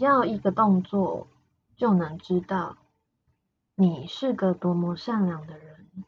[0.00, 1.28] 只要一个动作
[1.76, 2.78] 就能知道
[3.74, 6.06] 你是个多么善良的人。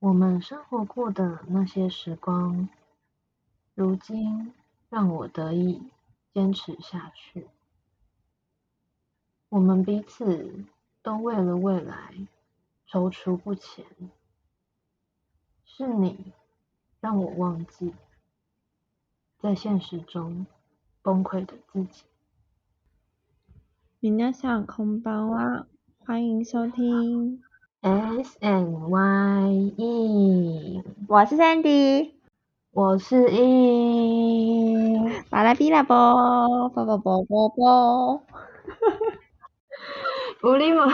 [0.00, 2.68] 我们生活过的那些时光，
[3.72, 4.52] 如今
[4.88, 5.92] 让我得以
[6.32, 7.46] 坚持下去。
[9.48, 10.64] 我们彼此
[11.02, 12.26] 都为了未来
[12.88, 13.86] 踌躇不前，
[15.64, 16.32] 是你
[16.98, 17.94] 让我忘记
[19.38, 20.44] 在现实中
[21.00, 22.02] 崩溃的自己。
[24.03, 25.65] 皆さんこんばんは，
[26.05, 27.41] 欢迎收听。
[27.81, 32.11] S N Y E，我是 Sandy，
[32.71, 34.75] 我是 E。
[35.29, 38.23] 巴拉比拉波，波波波波波。
[40.43, 40.85] 无力吗？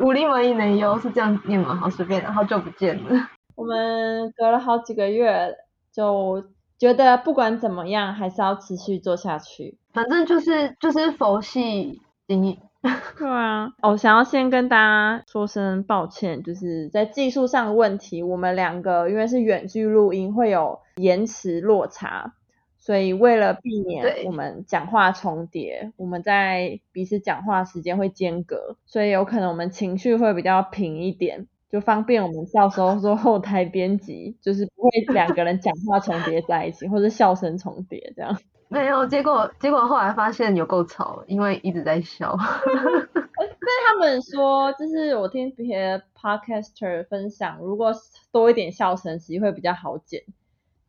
[0.00, 0.42] 无力吗？
[0.42, 1.76] 一年优是这样念吗？
[1.76, 3.28] 好随便的，好久不见了。
[3.54, 5.56] 我们隔了好几个月，
[5.92, 6.44] 就
[6.78, 9.78] 觉得不管怎么样，还是要持续做下去。
[9.92, 12.57] 反正就是就是佛系 经营。
[13.17, 22.33] 对啊，我想要先跟大家说声抱歉，就是在技术上的问题，我们两个因为是远距录音，会有延迟落差，
[22.77, 38.37] 所以为了避免我们讲话重叠，我们在彼此讲话时间会间隔，所以有可能我们情绪会比较平一点，就方便我们到时候做后台编辑，就是不会两个人讲话重叠在一起，或者笑声重叠这样。
[38.69, 42.37] 没有，结果结果后来发现有够吵，因为一直在笑。
[42.37, 47.93] 但他们说，就是我听别的 podcaster 分享，如果
[48.31, 50.23] 多一点笑声，其实会比较好剪，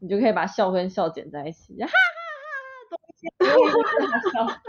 [0.01, 3.77] 你就可以把笑跟笑剪在一起，哈哈哈哈，多一些，多一些
[4.07, 4.61] 好笑。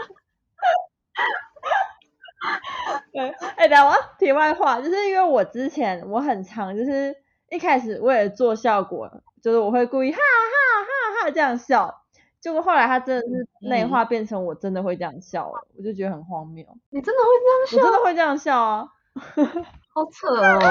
[3.12, 7.14] 对，哎、等我题外话，就是因为我之前我很常就是
[7.50, 12.02] 一开始为了做效果，就是我会故意哈哈哈哈这样笑，
[12.40, 16.66] 结果后来他真的是内化变成我真的会这样笑了，我就觉得很荒谬。
[16.88, 17.76] 你真的会这样笑？
[17.76, 18.88] 我真的会这样笑啊！
[19.92, 20.58] 好扯哦！
[20.60, 20.68] 太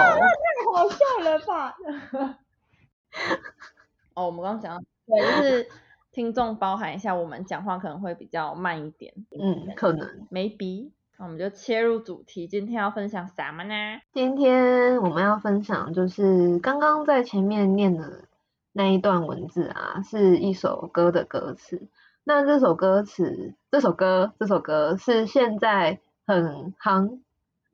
[0.74, 1.78] 好笑了吧？
[4.16, 5.70] 哦，我们刚刚讲到，对，就是
[6.12, 10.92] 听众包含一下，我们讲话可能会比较慢一点嗯，可能，maybe。
[11.18, 14.00] 那我们就切入主题，今天要分享什么呢？
[14.14, 18.24] 今天我们要分享就是刚刚在前面念的
[18.80, 21.90] 那一段文字啊，是一首歌的歌词。
[22.24, 27.20] 那这首歌词，这首歌，这首歌是现在很夯，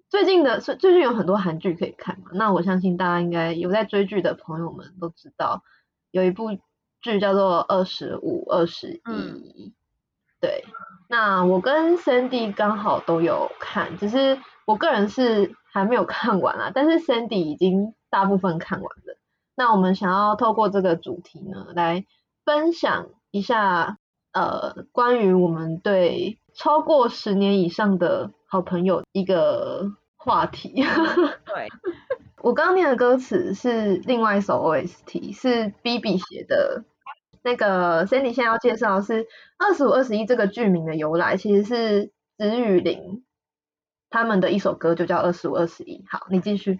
[0.09, 2.31] 最近的最最近有很多韩剧可以看嘛。
[2.33, 5.61] 那我相信大家应该有在追剧的朋友们都知道，
[6.09, 6.57] 有一部
[7.01, 8.99] 剧叫做《二十五二十一》。
[10.41, 10.65] 对，
[11.07, 19.19] 那我跟 Sandy 刚好都有看，只是我个人是还没有看完啊，但是 Sandy 已经大部分看完了。
[19.55, 22.05] 那我们想要透过这个主题呢，来
[22.43, 23.97] 分享一下
[24.33, 30.83] 呃关于我们对超过十年以上的好朋友一个话题。
[31.45, 31.69] 对，
[32.41, 36.83] 我刚刚念的歌词是另外一首 OST，是 BB 写的。
[37.43, 39.27] 那个 Sandy 现在要介绍的是
[39.59, 43.23] 二十五二十一这个剧名的由来，其实是子雨林
[44.09, 46.03] 他们的一首歌，就叫二十五二十一。
[46.09, 46.79] 好，你继续。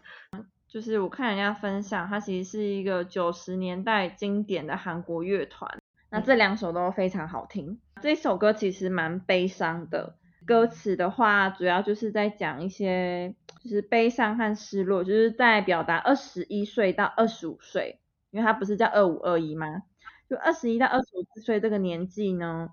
[0.76, 5.82] 就是我看人家分享，它其实是一个九十年代经典的韩国乐团。
[6.10, 7.80] 那这两首都非常好听。
[8.02, 13.34] 这首歌其实蛮悲伤的，歌词的话主要就是在讲一些
[13.64, 18.02] 就是悲伤和失落，就是在表达二十一岁到二十五岁，
[18.32, 19.84] 因为它不是叫二五二一吗？
[20.30, 22.68] 就二十一到二十五岁这个年纪呢，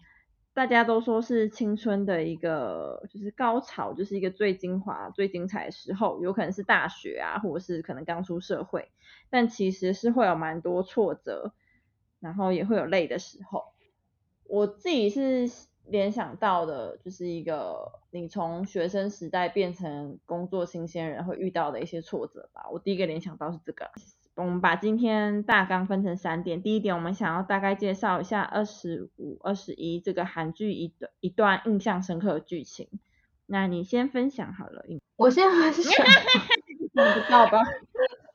[0.54, 8.90] 大家都说是青春的一个就是高潮，就是一个最精华、最精彩的时候，有可能是大学啊，或者是可能刚出社会，
[9.30, 11.54] 但其实是会有蛮多挫折，
[12.20, 13.64] 然后也会有累的时候。
[14.44, 15.50] 我自己是
[15.86, 22.68] 联想到的，就是一个你从学生时代变成工作新鲜人会遇到的一些挫折吧。
[22.70, 23.90] 我第一个联想到是这个。
[24.34, 26.62] 我们把今天大纲分成三点。
[26.62, 32.88] 第一点，我们想要大概介绍一下二十五、二十一这个韩剧一段一段印象深刻的剧情。
[33.46, 34.84] 那你先分享好了，
[35.16, 36.06] 我先分享。
[36.80, 37.58] 你知道吧？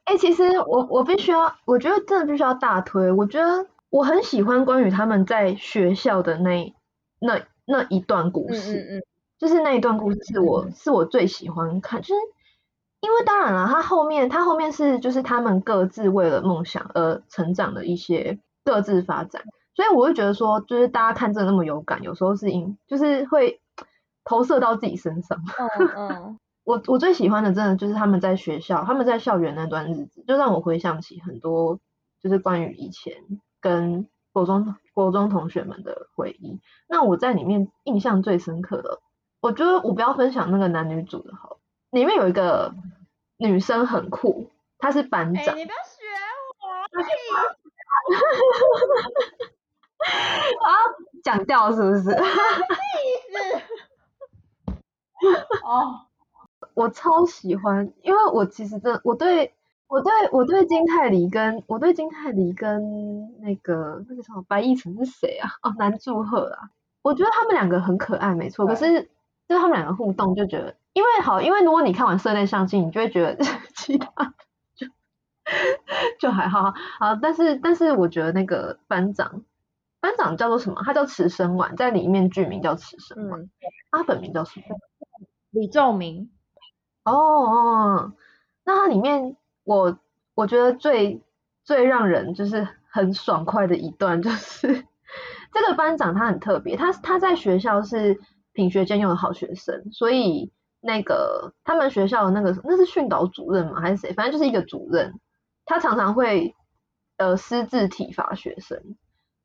[0.06, 3.12] 哎、欸，其实我我必须要，我觉得真的必须要大推。
[3.12, 6.76] 我觉得我很喜欢关于他们在学校的那
[7.20, 9.04] 那那一段故事，嗯嗯嗯，
[9.40, 12.14] 就是那一段故事是我是我最喜欢看，就是。
[13.00, 19.44] 因为当然了，他后面他后面是就是他们各自为了梦想而成长的一些各自发展，
[19.76, 23.62] 所以我会觉得说，就是大家看这那么有感，有时候是因就是会
[24.26, 25.38] 投射到自己身上。
[25.80, 31.80] 嗯 嗯，我我最喜欢的真的就是他们在学校，他们在校园那段日子，就让我回想起很多
[32.22, 33.14] 就是关于以前
[33.62, 36.60] 跟国中国中同学们的回忆。
[36.90, 39.00] 那我在里面印象最深刻的，
[39.40, 41.57] 我觉得我不要分享那个男女主的好，
[41.92, 42.74] 里面有一个
[43.38, 44.50] 女生很酷，
[44.80, 45.56] 她是班哎、长。
[45.58, 46.04] 你不要学
[46.60, 46.68] 我，
[50.68, 50.70] 啊，
[51.24, 52.12] 讲掉是不是？
[52.12, 52.14] 意
[53.32, 53.38] 思。
[55.66, 56.06] 哦，
[56.74, 59.54] 我超喜欢，因为我其实真的我对
[59.88, 65.50] 我对我对金泰梨跟我对金泰梨跟那个那个什么白亦辰是谁啊？
[65.64, 66.70] 哦，南柱赫啊，
[67.02, 68.66] 我觉得他们两个很可爱，没错。
[68.68, 69.10] 可是
[69.48, 73.38] 就他们两个互动，就觉得因为好，因为如果你看完色内相亲，你就会觉得
[73.76, 74.34] 其他
[74.76, 74.88] 就
[76.20, 76.74] 就还好。
[77.00, 79.44] 好，但是但是我觉得那个班长
[80.00, 80.82] 班长叫做什么？
[80.84, 83.50] 他叫池生丸，在里面剧名叫池生丸，嗯，
[83.92, 84.66] 他本名叫什么？
[85.52, 86.32] 李仲明，
[87.04, 88.14] 哦哦，
[88.66, 90.00] 那他里面我
[90.34, 91.22] 我觉得最
[91.64, 94.68] 最让人就是很爽快的一段，就是
[95.54, 98.20] 这个班长他很特别，他他在学校是
[98.52, 103.82] 品学兼优的好学生，所以那个他们学校的那个那是训导主任吗？
[103.82, 104.14] 还是谁？
[104.14, 105.20] 反正就是一个主任，
[105.66, 106.56] 他常常会
[107.18, 108.82] 呃私自体罚学生，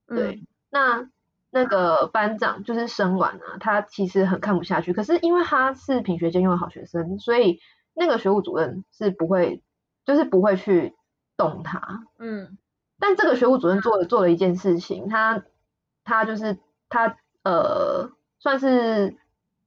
[0.06, 1.08] 对，嗯那
[1.50, 7.60] 那个班长就是生完啊，他其实很看不下去，可是因为他是品学兼优的好学生，所以
[7.94, 9.62] 那个学务主任是不会，
[10.04, 10.94] 就是不会去
[11.36, 12.06] 动他。
[12.18, 12.56] 嗯
[12.98, 15.42] 但这个学务主任做了做了一件事情，他
[16.04, 16.58] 他就是
[16.88, 19.16] 他呃算是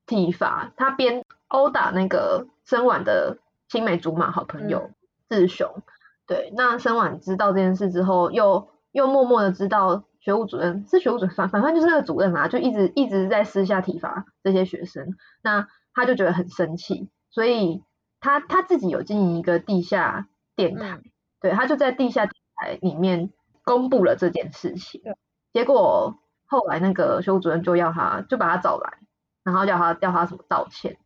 [0.06, 3.38] 体罚，他边殴打那个生晚的
[3.68, 4.92] 青梅竹马好朋友
[5.30, 5.84] 志雄。
[6.28, 17.84] 对，那生晚知道这件事之后，又又默默的知道学务主任是学务主任，反反正就是那个主任啊，就一直一直在私下体罚这些学生，那他就觉得很生气，所以
[18.20, 21.04] 他他自己有经营一个地下电台，嗯。
[21.42, 23.32] 对，他就在地下电台里面
[23.64, 25.16] 公布了这件事情对，
[25.54, 28.98] 结果后来那个学务主任就要他就把他找来，
[29.44, 30.98] 然后叫他叫他什么道歉，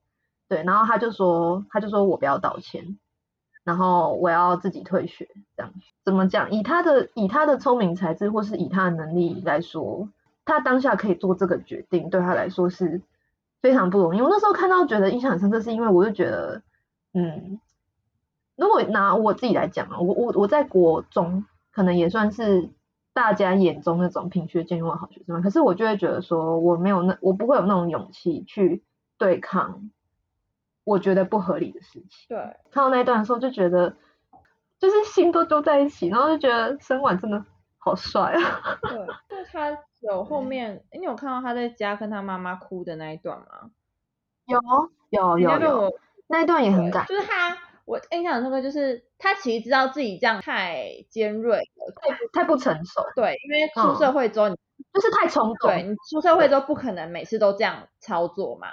[0.49, 2.97] 对，然后他就说他就说我不要道歉，
[3.63, 5.71] 然后我要自己退学，这样
[6.03, 6.51] 怎么讲？
[6.51, 10.09] 以他的以他的聪明才智，或是以他的能力来说，
[10.43, 13.01] 他当下可以做这个决定，对他来说是
[13.61, 14.21] 非常不容易。
[14.21, 16.63] 我那时候看到觉得印象很深刻，是因为我就觉得，
[17.13, 17.59] 嗯，
[18.55, 22.69] 如果拿我自己来讲啊，我我我在国中可能也算是
[23.13, 28.81] 大家眼中那种品学兼优的好学生，可是我就会觉得说，我没有那我不会有那种勇气去
[29.19, 29.91] 对抗
[30.89, 32.25] 我觉得不合理的事情。
[32.27, 32.37] 对，
[32.71, 33.95] 看到那一段的时候，就觉得
[34.79, 37.45] 就是心都揪在一起，然后就觉得生晚真的
[37.77, 38.79] 好帅啊！
[38.81, 43.69] 对，就他有后面，你有看到他在家跟他妈妈哭的那一段吗？
[44.45, 44.59] 有
[45.11, 45.93] 有有有，
[46.27, 47.55] 那那一段也很对感，就是他，
[47.85, 51.93] 我印象很深刻，就是他其实知道自己这样太尖锐了，
[52.33, 54.55] 太不成熟，对，因为出社会之后，你
[54.91, 55.69] 就是太冲动。
[55.69, 58.69] 对你出社会之后不可能每次都这样操作嘛。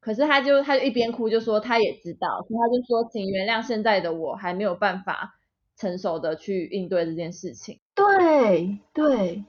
[0.00, 5.36] 可是他就他就一边哭就说他也知道，所以他就说请原谅现在的我还没有办法
[5.76, 9.44] 成熟的去应对这件事情，对对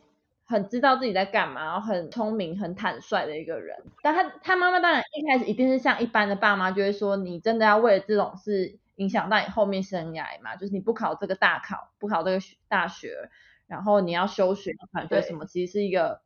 [0.46, 3.78] 很知道自己在干嘛，然后很聪明、很坦率的一个人。
[4.04, 10.58] 但他他妈妈当然一开始一定是像一般的爸妈就会说，你真的要为了这种事影响到你后面生涯嘛？
[10.58, 13.30] 就是你不考这个大考，不考这个学大学，
[13.68, 16.22] 然后你要休学、转学对什么，其实是一个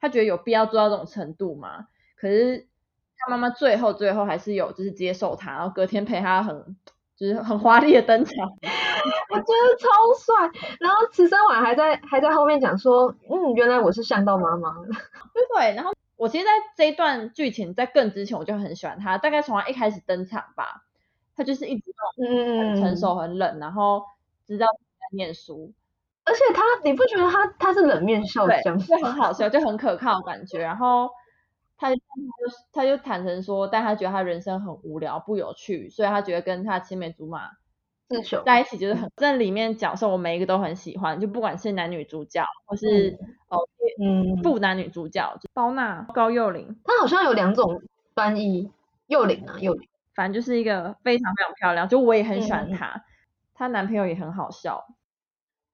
[0.00, 1.88] 他觉得有必要做到这种程度吗？
[2.16, 2.68] 可是
[3.18, 6.76] 他妈妈最后最后还是有就是接受他，然后隔天陪他很
[7.16, 8.34] 就是很华丽的登场。
[9.30, 10.50] 我觉得超帅。
[10.80, 14.74] 然后慈生婉还在还在后面讲说，嗯，原来我是像到妈妈。
[15.56, 20.84] 对，然后我其实在这一段剧情在更之前我就很喜欢他，大概从他一开始登场吧，
[21.36, 24.04] 他就是一直都嗯，很成熟、很冷，然后
[24.46, 25.72] 知道在念书，
[26.24, 28.78] 而且他，你不觉得他他是冷面笑对，匠？
[28.78, 30.58] 就很好笑，就很可靠的感觉。
[30.60, 31.10] 然后
[31.90, 32.02] 他就
[32.72, 37.50] 他就坦诚说，但他觉得他人生很无聊、不有趣，所以他觉得跟他青梅竹马
[38.08, 39.10] 自雄在一起就是很。
[39.16, 43.58] 这里面角色我每一个都很喜欢，就不管是男女主角或是、哦
[44.02, 47.82] 嗯，副男女主角，就包娜、高幼玲，他好像有两种
[48.14, 48.70] 专一，
[49.06, 49.88] 幼玲啊，幼玲。
[50.14, 53.04] 反正就是一个非常非常漂亮，就我也很喜欢她，
[53.52, 54.86] 她男朋友也很好笑。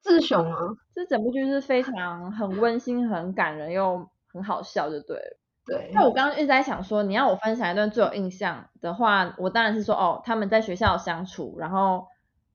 [0.03, 0.59] 志雄啊，
[0.95, 5.39] 这整部剧是非常很温馨、很感人又很好笑，就对了。
[5.67, 12.07] 对，那我刚刚一直在想说，你要我分享一段最有印象的话，我当然是说哦，他们在学校相处，然后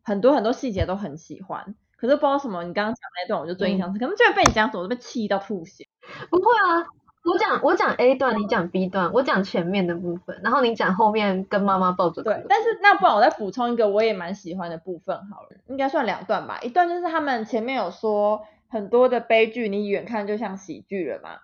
[0.03, 1.75] 很多很多细节都很喜欢。
[1.97, 5.85] 可是不知道什么，你刚刚讲那一段我就最印象深刻，可能居然被你讲走，我都被气到吐血。
[6.29, 6.87] 不会啊。
[7.25, 16.59] 我讲我讲 A 段，你讲 B 段，我讲前面的部分，然后你讲后面跟妈妈抱着对，但是那不然我再补充一个我也蛮喜欢的部分好了，应该算两段吧。
[16.61, 21.39] 一段就是他们前面有说很多的悲剧，你远看就像喜剧了嘛。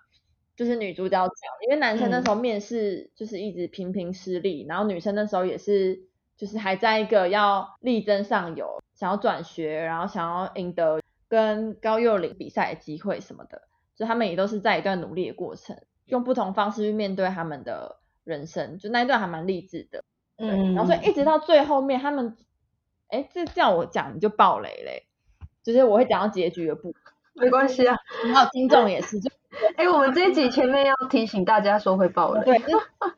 [0.56, 1.34] 就是女主角讲，
[1.66, 6.02] 因为男生那时候面试就是一直频频失利，然后女生那时候也是
[6.36, 13.62] 就是还在一个要力争上游，想要转学，然后想要赢得跟高幼龄比赛的机会什么的，
[13.94, 20.04] 所以他们也都是在一段努力的过程，用不同方式去面对他们的人生，就那一段还蛮励志的。
[20.36, 22.36] 嗯，然后所以一直到最后面，他们，
[23.08, 25.06] 哎，这这样我讲你就爆雷嘞，
[25.62, 27.11] 就是我会讲到结局的部分。
[27.34, 27.96] 没关系啊，
[28.26, 29.30] 然后听众也是，就
[29.76, 32.62] 哎，我们这一集前面要提醒大家说会爆雷，对，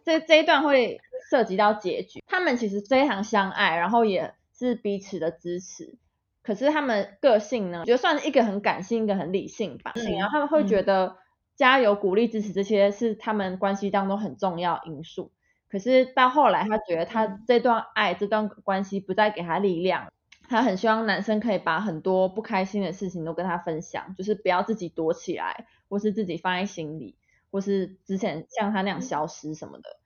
[0.04, 2.22] 这这一段会涉及到结局。
[2.26, 5.94] 他们其实非常相爱，然后也是彼此的支持，
[6.42, 9.92] 可是他们个性呢，觉得算是一个很感性，一个很理性吧。
[10.18, 11.16] 然后他们会觉得
[11.56, 15.30] 加油、鼓励、支持这些是他们关系当中很重要因素。
[15.68, 20.12] 可是到后来，他觉得他这段爱、这段关系不再给他力量。
[20.48, 27.16] 他很希望男生可以把很多不开心的事情都跟他分享，就是不要自己躲起来，或是自己放在心里，
[27.50, 29.98] 或是之前像他那样消失什么的。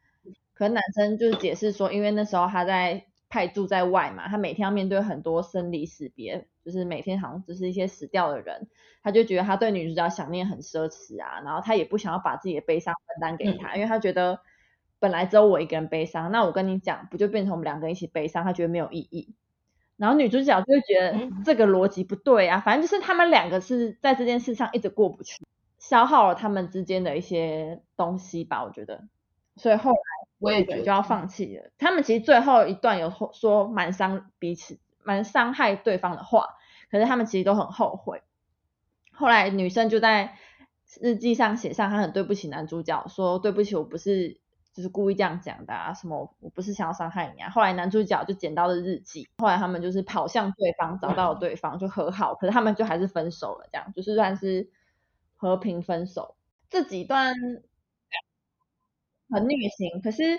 [0.54, 8.68] 可能男生就是解释说，因为那时候他在派驻在外嘛，他每天要面对很多生离死别，就是每天好像只是一些死掉的人，
[9.02, 14.40] 他就觉得他对女主角想念很奢侈啊，然后他也不想要把自己的悲伤分担给他，因为他觉得
[14.99, 18.45] 本来只有我一个人悲伤，那我跟你讲，不就变成我们两个人一起悲伤？
[18.45, 19.35] 他觉得没有意义。
[19.99, 25.45] 然后女主角就会觉得这个逻辑不对啊，反正就是他们两个是在这件事上一直过不去，
[25.78, 29.05] 消耗了他们之间的一些东西吧，我觉得。
[29.57, 29.99] 所以后来
[30.38, 31.71] 我也觉得就要放弃了。
[31.78, 36.47] 他们其实最后一段有说蛮伤彼此、蛮伤害对方的话，
[36.90, 38.23] 可是他们其实都很后悔。
[39.12, 40.37] 后来女生就在
[41.00, 44.38] 日记上写上，她很对不起男主角，说对不起，我不是。
[44.78, 47.50] 就是故意这样讲的啊，什么我不是想要伤害你啊。
[47.50, 54.70] 后来男主角就捡到了日记，后来他们就是跑向对方，找到了对方就和好，可是他们就还是分手了，这样就是算是
[55.37, 56.37] 和平分手。
[56.70, 57.35] 这几段
[59.30, 60.38] 很虐心，可是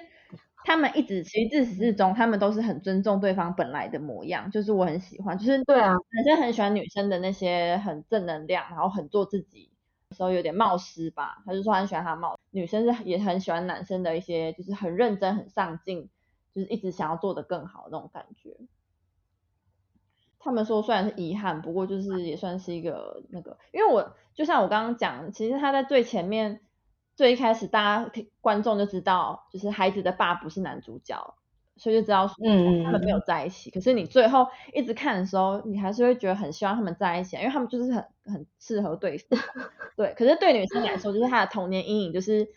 [0.63, 9.68] 他们一直其实自始至终，他们都是很尊重对方本来的模样，就是我很喜欢，就是对啊，男生很喜欢女生的那些很正能量，然后很做自己。
[10.15, 12.37] 时候有点冒失吧，他就说很喜欢他冒。
[12.51, 16.09] 女生是也很喜欢男生的一些，就是很认真、很上进，
[16.53, 18.57] 就是一直想要做的更好那种感觉。
[20.39, 26.61] 他们说虽然是遗憾，不过就是也算是一个那个，因为我就像我刚刚讲，其实他在最前面
[27.15, 28.11] 最一开始，大家
[28.41, 31.35] 观众就知道，就是孩子的爸不是男主角。
[31.79, 33.71] 所以就知道，嗯他们没有在一起。
[33.71, 39.39] 可是你最后一直看的时候，你还是会觉得很希望他们在一起，因为他们就是很很适合对方。
[39.97, 42.47] 对，可是对女生来说，就是她的童年阴影，就是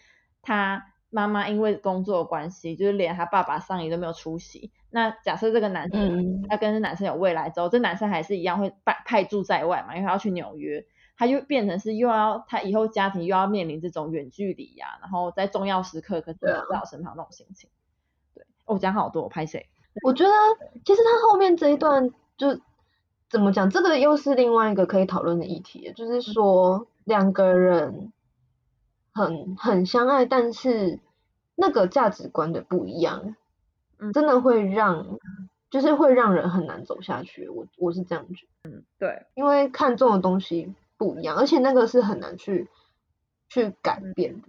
[0.42, 4.72] 她妈妈因为工作关系，就是连她爸爸丧礼都没有出席。
[4.90, 10.84] 那假设这个男生他跟这男生有未来之后，这男生还是一样会派派驻在外嘛，因为他要去纽约，
[11.16, 17.70] 他就变成是又要他以后家庭又要面临这种远距离呀，然后在重要时刻可是不在我身旁那种心情。
[18.64, 19.68] 我讲好多，拍谁？
[20.02, 20.30] 我觉得
[20.86, 22.58] 其实他后面这一段就
[23.28, 28.10] 怎么讲，这个又是另外一个可以讨论的议题，就是说两个人
[29.12, 30.98] 很很相爱，但是
[31.54, 33.36] 那个价值观的不一样，
[34.14, 35.18] 真的会让
[35.70, 37.50] 就是会让人很难走下去。
[37.50, 42.70] 我我是这样觉得，嗯，对，因为看中的东西不一样，而且那个是很难去
[43.50, 44.48] 去改变的，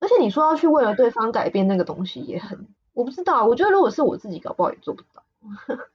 [0.00, 2.66] 而且你说要去为了对方改变那个东西也很。
[2.94, 5.22] 我不知道，我觉得如果是我自己，搞不好也做不到。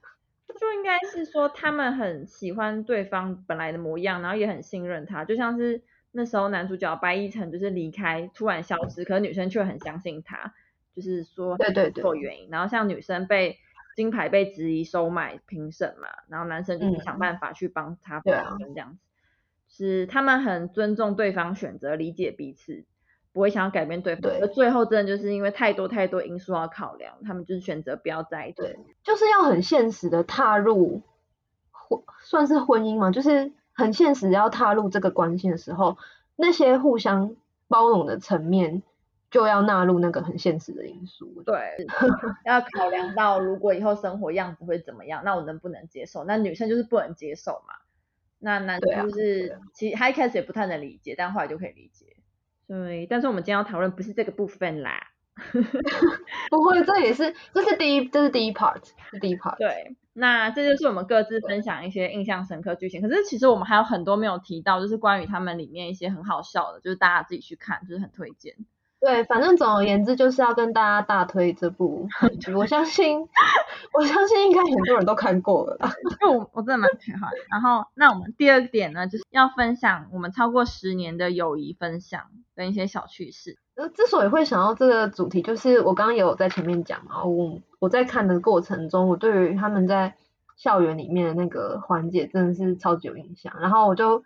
[0.60, 5.24] 就应该是说，他们很喜欢对方本来的模样，然后也很信任他。
[5.24, 10.52] 就像是那时候男主角白一晨就是离开，突然消失，可是女生却很相信他，
[10.94, 12.50] 就是说对对对，做原因。
[12.50, 13.56] 然后像女生被
[13.96, 18.98] 金牌被质疑收买评审嘛，然后男生就是想办法去帮他这样子，
[19.68, 22.84] 是他们很尊重对方选择，理解彼此。
[23.32, 28.62] 不会想要改变对方，而最后真的就是因为太多太多因素要考量，他们就是选择不要在一起，
[29.04, 31.02] 就是要很现实的踏入
[31.70, 35.96] 婚，算是婚姻嘛，就是很现实要踏入这个关系的时候，
[36.36, 37.36] 那些互相
[37.68, 38.82] 包容的层面
[39.30, 41.76] 就要纳入那个很现实的因素，对，
[42.44, 46.24] 要考量到如果以后生活样子会怎么样，那我能不能接受？
[46.24, 47.74] 那女生就是不能接受嘛，
[48.40, 52.16] 那男生就是其实他一开始也不太能理解，但后来就可以理解。
[52.70, 55.08] 对，但是我们今天要讨论不是这个部分啦。
[56.50, 59.58] 不会，这也是，这是第一，这是第一 part，是第一 part。
[59.58, 63.02] 对，那这就是我们各自分享一些印象深刻剧情。
[63.02, 68.54] 可是其实我们还有很多没有提到，就是关于他们里面一些很好笑的，就是大家自己去看，就是很推荐。
[69.00, 72.06] 对，反正总而言之就是要跟大家大推这部
[72.38, 73.26] 剧，我相信，
[73.94, 75.90] 我相信应该很多人都看过了啦。
[76.20, 77.22] 因为我我真的蛮喜欢。
[77.50, 83.56] 然后，那我们第二点呢，就是要分享我们超过十年的友谊分享跟一些小趣事。
[83.76, 90.14] 呃，之所以会想到这个主题，就是我刚刚也有在前面讲嘛，我我在看的过程中，我对于他们在
[90.56, 93.54] 校园里面的那个环节真的是超级有印象。
[93.58, 94.22] 然后我就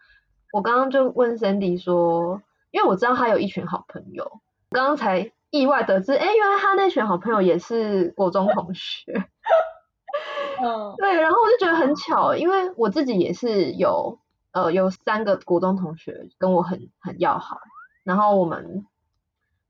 [0.52, 4.40] 我刚刚就问 Sandy 说，因为我知道他有一群好朋友，
[4.75, 9.12] 刚刚才意外得知，哎，原来他那群好朋友也是国中同学。
[10.61, 14.19] 嗯， 对，然后我就觉得很巧，因为我自己也是有
[14.52, 17.59] 呃有三个国中同学跟我很很要好，
[18.02, 18.85] 然后我们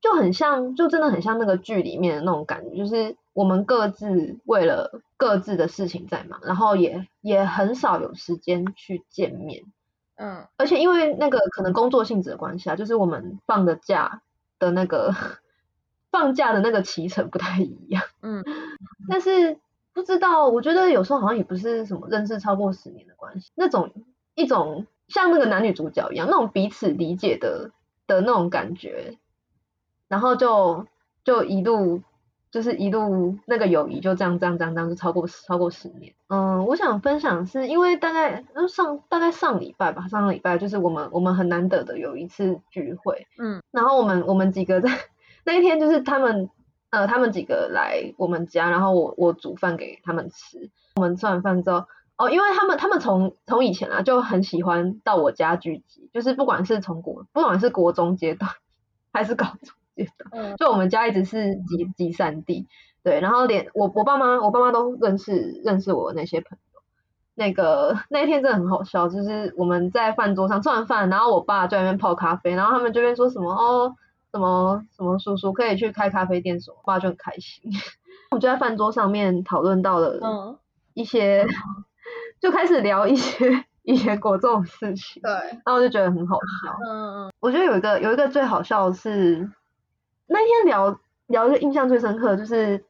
[0.00, 9.64] 就很像，就真的很像那个剧里面的那种感觉，就是我们各自为了各自的事情在忙，然后也也很少有时间去见面。
[10.16, 14.22] 嗯，而且因为那个可能工作性质的关系啊，就是我们放的假
[14.64, 15.14] 的那个
[16.10, 18.02] 放假的那个骑程不太一样。
[18.22, 18.42] 嗯，
[19.08, 19.58] 但是
[19.92, 23.92] 不知道，我觉得有时候好像也不是什么认识超过十年的关系，那种
[24.34, 27.70] 一种像那个男女主角一样，那种彼此理解的
[28.06, 29.18] 的那种感觉，
[30.08, 30.86] 然后就
[31.24, 32.02] 就一路
[32.54, 36.14] 就是一路那个友谊就这样这样这样这样就超过超过十年。
[36.28, 44.88] 嗯，我想分享是因为大概呃上大概上礼拜吧，上个礼拜就是我们我们很难得的有一次聚会，嗯，然后我们我们几个在
[45.44, 46.48] 那一天就是他们
[46.90, 51.86] 呃他们几个来我们家，然后我我煮饭给他们吃，我们吃完饭之后。
[52.16, 58.48] 哦，因为他们他们从从以前啊就很喜欢到我家聚集，就是不管是从国不管是国中阶段
[59.12, 59.74] 还是高中
[60.32, 62.66] 嗯就我们家一直是集集散地，
[63.02, 66.58] 对，然后连我我爸妈我爸妈都认识认识我那些朋友。
[67.36, 73.96] 那个那一天真的很好笑，就是我们在饭桌上吃完饭，然后我爸就在那边泡咖啡，然后他们这边说什么哦
[74.30, 77.72] 什么什么叔叔可以去开咖啡店什么，我爸就很开心。
[78.30, 80.56] 我们就在饭桌上面讨论到了嗯，
[80.94, 81.44] 一些，
[82.40, 86.76] 就开始聊一些以前国这种事情，对，然后我就觉得很好笑。
[86.86, 89.50] 嗯嗯我觉得有一个有一个最好笑的是，
[90.26, 92.84] 那天聊聊一个印象最深刻就是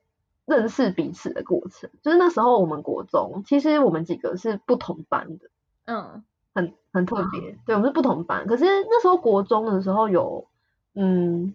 [0.44, 1.90] 认识彼此的过程。
[2.02, 5.48] 就是那时候我们国中，其实我们几个是不同班的，
[5.86, 7.58] 嗯很很特别。
[7.66, 10.46] 对，我们是不同班，可是那时候国中的时候有，
[10.94, 11.54] 嗯，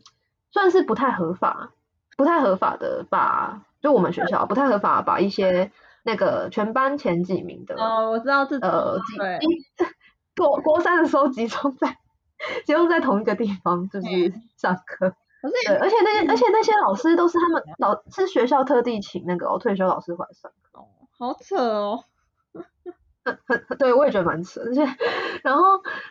[0.51, 1.71] 算是不太合法，
[2.17, 5.71] 不太合法的把，就我们学校不太合法把一些
[6.03, 9.47] 那个全班前几名的，哦，我知道这种，呃，集对，集
[10.35, 11.97] 国国三的时候集中在
[12.65, 14.07] 集中在同一个地方，就是
[14.57, 15.13] 上课。
[15.41, 20.79] 可是，而且那些而且那些老师都是他们老是学校特地请那个、哦、退休老师回来上课。
[20.79, 20.85] 哦，
[21.17, 22.03] 好扯哦，
[23.23, 24.61] 很对，我也觉得蛮扯。
[24.61, 24.81] 而 且
[25.43, 25.63] 然后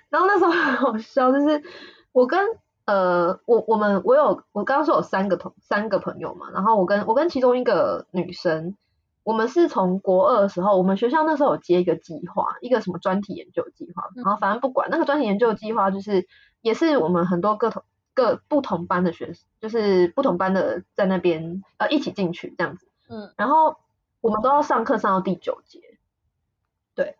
[0.09, 1.63] 然后那时候很好笑，就是
[2.13, 2.41] 我跟
[2.87, 8.77] 呃我我们我有我刚刚说有三个同三个朋友嘛，然后我跟我跟其中一个女生。
[9.25, 16.27] 我们是从国二的时候，我们学校那时候有接一个计划，一个什么专题研究计划，然后反正不管那个专题研究计划，就是
[16.63, 17.83] 也是我们很多个同
[18.19, 23.77] 各不同班的学生，就是不同班的在那边呃一起进去这样子，嗯，然后
[24.21, 25.79] 我们都要上课上到第九节，
[26.97, 27.15] 对，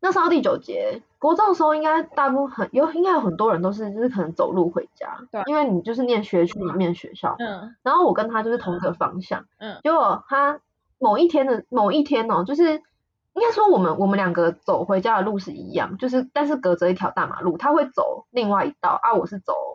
[0.00, 7.76] 那上到第九节，国中的时候应该大部分有应该有很多人都是就是可能走路回家，对因为你就是念学区里面学校，嗯。
[7.84, 9.78] 然后我跟他就是同一个方向，嗯。
[9.84, 10.58] 结果他
[10.98, 19.69] 某一天的某一天哦，就是应该说我们我们两个走回家的路是一样，就是但是隔着一条大马路，他会走另外一道啊，我是走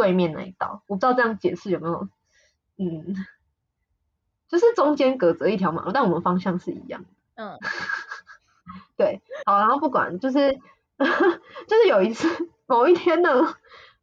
[0.00, 2.08] 对面那一道，我不知道这样解释有没有，
[2.78, 3.14] 嗯，
[4.48, 7.08] 就是中间隔着一条马路，但我们方向是一样的。
[7.34, 7.58] 嗯。
[8.96, 10.52] 对，好，然后不管，就是
[10.98, 12.28] 就是有一次
[12.66, 13.54] 某一天呢，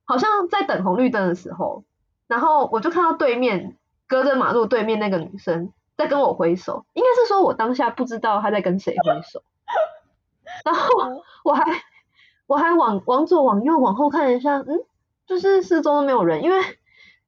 [0.06, 1.84] 好像在等红绿灯的时候，
[2.28, 9.42] 然后我就看到对面隔着马路对面那个女生在跟我挥手，应该是说我当下不知道她在跟谁挥手，
[10.66, 10.90] 然后
[11.44, 11.64] 我还
[12.48, 14.84] 我还往往左往右往后看了一下，嗯，
[15.28, 16.60] 就是四周都没有人，因为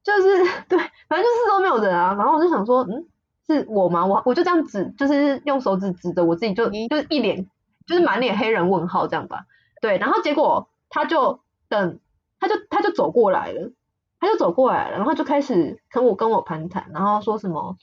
[0.04, 3.06] 就是 对，反正就是四周没有人啊，然后我就想说，嗯。
[3.52, 4.06] 是我吗？
[4.06, 7.50] 我我就这样指，就是用手指指着我自己就，就是一脸
[7.88, 9.48] 就是满脸黑人问号这样吧。
[9.82, 12.00] 对，然后结果他就等，
[12.40, 13.72] 他就他就走过来了，
[14.20, 17.76] 他就走过来了，然后就开始跟我跟我攀谈，然后说什么，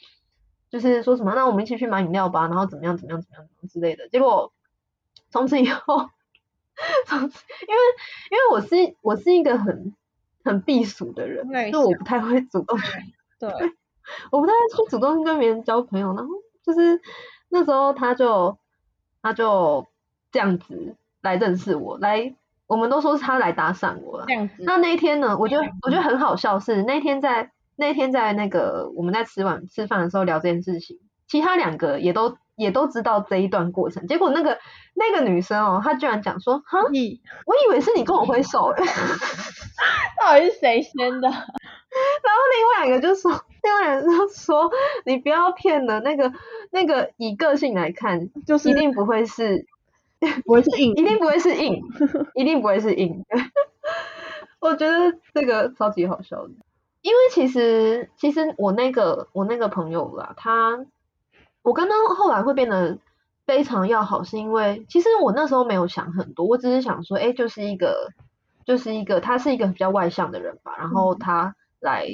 [0.71, 4.09] 就是说什么，那我们一起去买饮料吧，然后怎么样怎么样怎么样之类的。
[4.09, 4.53] 结果
[5.31, 6.09] 从此以后，
[7.09, 7.81] 从此因为
[8.31, 9.93] 因为我是我是一个很
[10.47, 12.85] 很避暑的人，内就我不太会主动去
[13.39, 13.51] 对，
[14.31, 16.33] 我不太会去主动跟别人交朋友，然后
[16.65, 17.01] 就是
[17.49, 18.57] 那时候他就
[19.21, 19.87] 他就
[20.31, 22.35] 这样子来认识我，来
[22.67, 24.35] 我们都说是他来搭讪我了这。
[24.35, 34.07] 样子，那那一天呢，我觉得我觉得很好笑是那天在那天在那个我们在吃晚吃饭的时候聊这件事情，其他两个也都也都知道这一段过程。
[34.07, 34.59] 结果那个
[34.95, 38.85] 那个女生哦，她居然讲说，哈，你我以为是你跟我挥手、欸，
[40.21, 41.29] 到底是谁先的？
[41.99, 43.31] 然后另外两个就说，
[43.63, 44.71] 另外两个就说，
[45.05, 46.33] 你不要骗了，那个
[46.71, 49.67] 那个以个性来看，就是一定不会是
[50.45, 51.83] 不会是硬一定不会是硬，
[52.35, 53.25] 一定不会是硬。
[54.61, 56.53] 我觉得这个超级好笑的，
[57.03, 60.85] 因为其实其实我那个我那个朋友啦，他
[61.67, 62.97] 我跟他后来会变得
[63.45, 68.13] 非常要好，是因为其实我那时候没有想很多，我只是想说，哎，就是一个
[68.65, 72.07] 就是一个他是一个比较外向的人吧，然后他来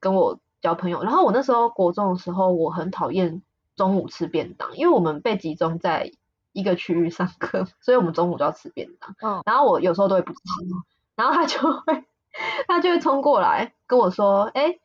[0.00, 3.40] 跟我交朋友，然后我那时候国中的时候，我很讨厌
[3.76, 6.10] 中午吃便当，因为我们被集中在
[6.52, 9.14] 一个区域上课， 所以我们中午就要吃便当。
[9.22, 10.40] 嗯，然后我有时候都会不吃，
[11.14, 12.04] 然后他就会
[12.66, 14.76] 他就会冲过来跟我说，哎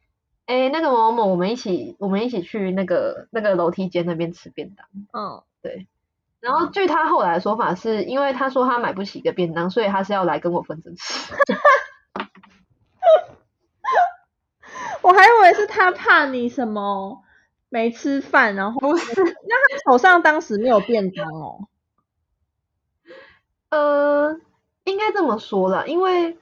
[0.45, 4.85] 哎，那个某某某，我们一起我们一起去那个那个楼梯间那边吃便当。
[5.13, 5.87] 嗯，对
[6.41, 11.33] 然后据他后来的说法是，因为他说他买不起一个便当，所以他是要来跟我分着吃。
[15.01, 17.23] 我还以为是他怕你什么
[17.69, 21.67] 没吃饭，然后不是，那他手上当时没有便当哦。
[23.69, 24.37] 呃，
[24.83, 26.37] 应该这么说啦，因为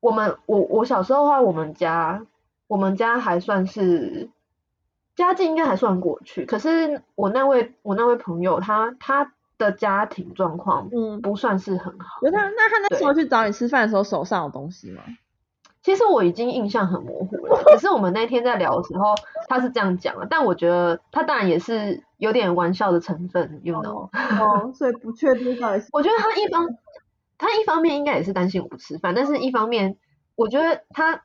[0.00, 2.26] 我们我我小时候的话，我们家
[2.68, 4.30] 我们家还算是
[5.16, 12.20] 家境应该还算过去，可是我那位我那位朋友他他的家庭状况嗯，不算是很好。
[12.22, 15.02] 那他那他那时候去找你吃饭的时候，手上有东西吗？
[15.82, 19.14] 其实我已经印象很模糊了， 可是我们那天在聊的时候，
[19.48, 24.10] 他是这样讲了，但我觉得他当然也是有点玩笑的成分，you know。
[24.12, 26.68] 哦，所以不确定到底是 我觉得他一方
[27.38, 29.96] 他一方面应该也是担心我不吃饭，但是一方面
[30.36, 31.22] 我觉得他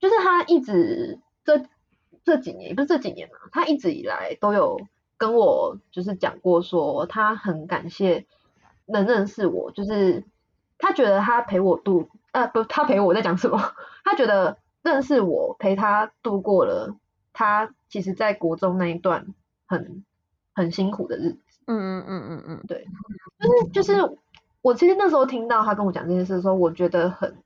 [0.00, 1.62] 就是他一直这
[2.24, 4.80] 这几年也不是这几年嘛，他一直以来都有
[5.18, 8.26] 跟我就是讲过说他很感谢
[8.86, 10.24] 能认识我，就是
[10.78, 16.96] 他觉得他陪我度呃不他陪我在讲什么，他觉得认识我陪他度过了
[17.32, 19.26] 他其实在国中那一段
[19.66, 20.04] 很
[20.54, 21.38] 很辛苦的日子。
[21.66, 22.86] 嗯嗯嗯嗯嗯，对
[23.38, 24.18] 就是就是
[24.62, 27.36] 我其实那时候听到他跟我讲这件事的时候，我觉得很，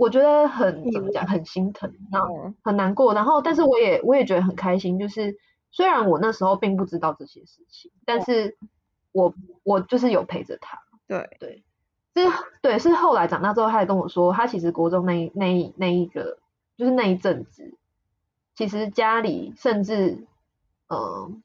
[0.00, 5.36] 我觉得很怎么讲，很心疼，然后哦很难过，然后但是我也我也觉得很开心，就是
[5.70, 8.56] 虽然我那时候并不知道这些事情，但是
[9.12, 11.62] 我我就是有陪着他，对，对，
[12.14, 12.32] 是，
[12.62, 16.38] 对，是后来长大之后，他也跟我说，他其实国中那一那一那一个
[16.78, 17.74] 就是那一阵子，
[18.54, 20.26] 其实家里甚至，
[20.88, 21.42] 嗯、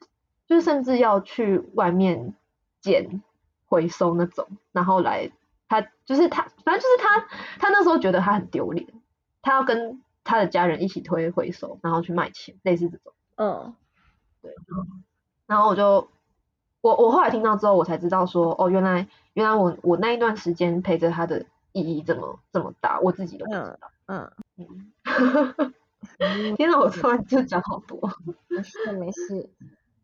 [0.48, 2.34] 就是甚至要去外面
[2.80, 3.22] 捡
[3.68, 5.30] 回收那种，然后来
[5.68, 7.20] 他就是他，反正就是他
[7.60, 8.88] 他那时候觉得他很丢脸，
[9.42, 13.14] 他要跟他的家人一起推回收，然后去卖钱，类似这种。
[13.36, 13.76] 嗯，
[14.42, 14.54] 对
[15.48, 16.10] 然后我就
[16.82, 23.92] 我我后来听到之后，我才知道说，哦，原来原来我我那一段时间陪着他的意义这么这么大，我自己都不知道。
[24.08, 24.94] 嗯，嗯，
[26.56, 28.00] 天哪，我突然就讲好多。
[28.48, 29.50] 没事没事。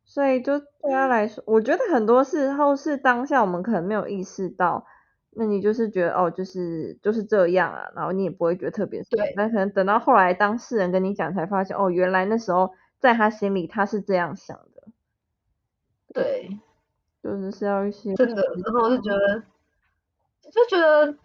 [0.04, 4.86] 所以就对他来说，我觉得很多时候是当下我们可能没有意识到，
[5.34, 9.34] 那你就是觉得哦，就是就是这样啊，然后你也不会觉得特别对。
[9.36, 14.84] 但可能等到后来当事人跟你讲，才发现哦，原来那时候在他心里他是这样想的，
[16.14, 16.60] 对，
[17.24, 18.44] 就是是要一些真的。
[18.64, 19.44] 然后我就觉得，
[20.52, 21.16] 就觉得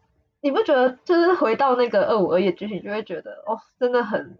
[0.40, 4.38] 你不觉得就是回到那个二五二夜剧情，就会觉得哦，真的很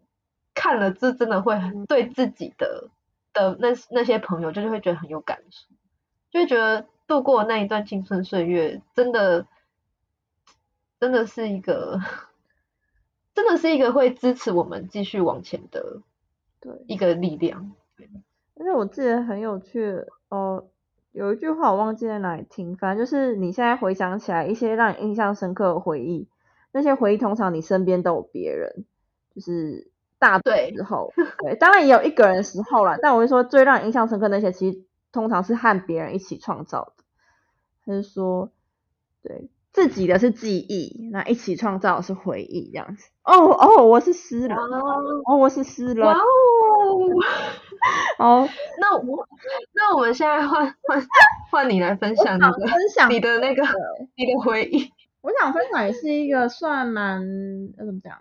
[0.54, 2.88] 看了这真的会很对自己的
[3.32, 5.74] 的那那些朋友，就是会觉得很有感触，
[6.30, 9.46] 就会觉得度过那一段青春岁月，真的
[10.98, 12.00] 真的是一个。
[13.34, 16.00] 真的是一个会支持我们继续往前的
[16.58, 16.72] 对。
[16.86, 17.72] 一个力量。
[18.54, 20.64] 而且我记得很有趣哦，
[21.12, 26.26] 有一句话我忘记在哪里听，反正就是你现在回想起来一些让你印象深刻的回忆，
[26.72, 28.86] 那些回忆通常你身边都有别人，
[29.34, 34.82] 就是大多对时候，对，当然也有一个人的时候啦，但我会说最让你印象深刻的那些，其实
[35.12, 37.04] 通常是和别人一起创造的，
[37.84, 38.50] 他是说，
[39.22, 39.50] 对。
[39.76, 43.10] 自己的是记忆，那一起创造的是回忆，这样子。
[43.24, 46.18] 哦哦，我是诗人，哦，我是诗人哇，哦！
[48.16, 48.48] 哦，
[48.80, 49.28] 那我
[49.74, 51.06] 那我们现在换换
[51.50, 53.62] 换你来分享你想的分享你的那个
[54.14, 54.90] 你的回忆。
[55.20, 57.20] 我想分享也是一个算蛮
[57.76, 58.16] 呃怎么讲，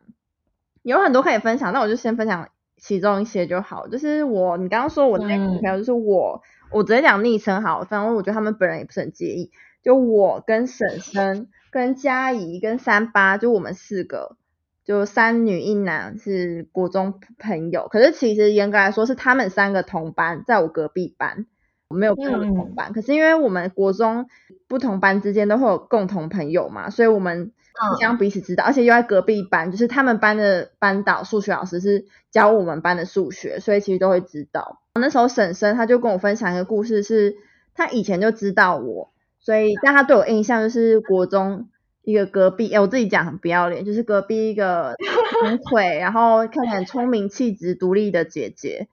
[0.84, 3.88] 有很多可以分享，那我就先分享其中一些就好。
[3.88, 9.52] 就是我你刚刚说我那个嗯朋友，就是我，我直接讲昵称好，反正我觉得他们本人也不是很介意。
[9.86, 14.36] 就我跟婶婶跟佳怡跟三八，就我们四个，
[14.84, 17.88] 就三女一男是国中朋友。
[17.88, 21.45] 可是其实严格来说是他们三个同班，在我隔壁班，
[21.88, 22.93] 我没有跟他们同班。
[22.93, 24.26] 可是因为我们国中
[24.67, 34.82] 不同班之间都会有共同朋友嘛，所以我们互相彼此知道，而且又在隔壁班，就是他们班的班导数学老师是教我们班的数学，所以其实都会知道。
[34.95, 37.36] 那时候婶婶她就跟我分享一个故事，是
[37.76, 39.12] 她以前就知道我。
[39.46, 41.70] 所以，但他对我印象就是国中
[42.02, 44.96] 一个隔壁，哎，我自己讲很不要脸，就是隔壁一个
[45.44, 48.88] 很 腿，然后看起来聪明、气质独立的姐姐。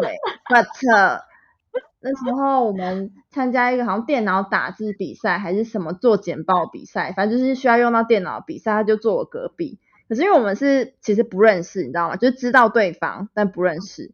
[0.00, 0.14] 对
[0.48, 0.66] ，But
[2.00, 9.80] 那时候我们参加一个好像电脑打字比赛，还是什么做简报比赛，反正就是需要用到电脑比赛，他就坐我隔壁。
[10.08, 12.14] 可是因为我们是其实不认识，你知道吗？
[12.16, 14.12] 就知道对方，但不认识。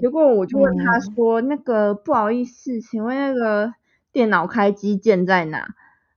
[0.00, 3.72] 结果我就问他说：“那个不好意思，请问那个。”
[4.12, 5.68] 电脑开机键在哪？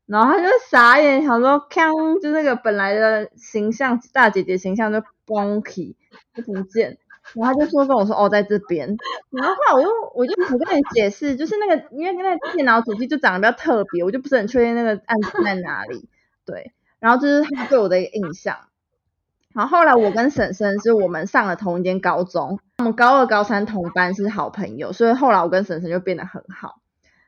[0.06, 1.89] 然后他就傻眼，想说，看
[2.21, 5.95] 就那个本来的形象，大姐姐形象就崩起，
[6.36, 6.97] 就不见。
[7.36, 8.97] 然后他就说跟我说，哦，在这边。
[9.29, 16.10] 然后后来我就我就我跟你解释，就是那个因为那个电脑主机就长得比较特别，我就不是很确定那个按键在哪里。
[16.45, 18.58] 对，然后这是他对我的一个印象。
[19.53, 26.82] 然后后来我跟婶婶是我们上了同一间高中，我们高二、高三同班是好朋友，所以后来我跟婶婶就变得很好。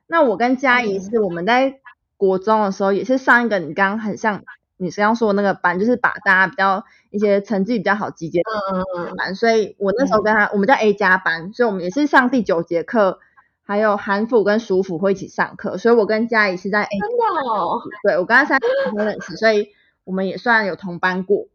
[0.07, 1.79] 那我跟佳怡是我们在
[2.17, 4.43] 国中的时候，也是上一个你刚刚很像
[4.77, 13.19] 你刚刚说的那个班，就是把大家比较一些成绩比较好集结的班，所以我那时候跟他，我们叫 A 加班，所以我们也是上第九节课，
[13.65, 18.59] 还有韩辅跟蜀辅会一起上课，所以我跟佳怡是在 A 真的哦，对我跟他三
[18.95, 19.69] 很认识，所以
[20.03, 21.47] 我们也算有同班过，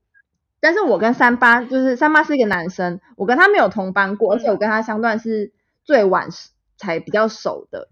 [0.60, 5.52] 但是我跟三八就是三八是一个男生，我跟他没有同班过，而且我跟他相对是
[5.84, 6.28] 最晚
[6.76, 7.88] 才比较熟的。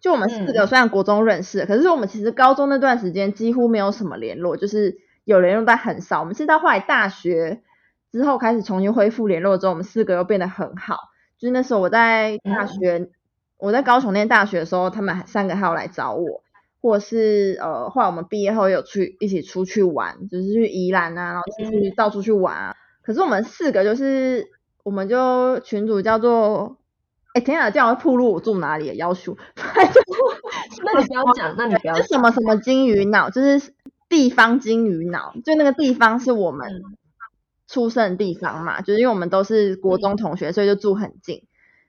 [0.00, 6.20] 就我们四个虽然国中认识，可是我们其实高中那段时间几乎没有什么联络，就是有联络但很少。
[6.20, 7.62] 我们是到后来大学
[8.12, 10.98] 之后开始重新恢复联络之后，我们四个又变得很好。
[11.36, 13.10] 就是那时候我在大学，
[13.58, 16.42] 我在高雄念大学的时候，他们三个还有来找我，
[16.80, 22.76] 或者是呃后来我们毕业后有去一起出去玩，就是去宜兰啊，然后出去到处去玩啊。
[23.02, 24.46] 可是我们四个就是
[24.84, 26.77] 我们就群主叫做。
[27.38, 29.36] 哎，天啊，这样会暴露我住哪里的要求？
[30.84, 33.72] 那你不要讲，那你不要什么什么金鱼脑，就是
[34.08, 36.82] 地方金鱼脑，就那个地方是我们
[37.68, 41.44] 出生的地方嘛，就是因为我们都是国中同学，所以就住很近。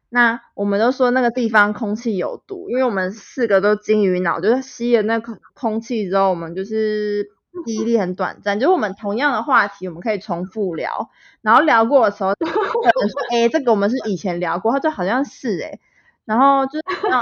[0.09, 7.31] 那我们都说那个地方空气有毒，因为我们四个都金鱼脑，就是吸了那空空气之后，我们就是。
[7.65, 11.09] 记忆力很短暂，就是我们同样的话题，我们可以重复聊，
[11.41, 15.79] 然后聊过的时候，有人说，哎，这个我们是以前聊过，他就好像是哎，
[16.25, 16.79] 然后就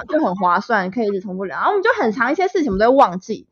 [0.07, 3.47] 就很划算，可以一直重复聊，然后我们就很长一些事情我们都会忘记，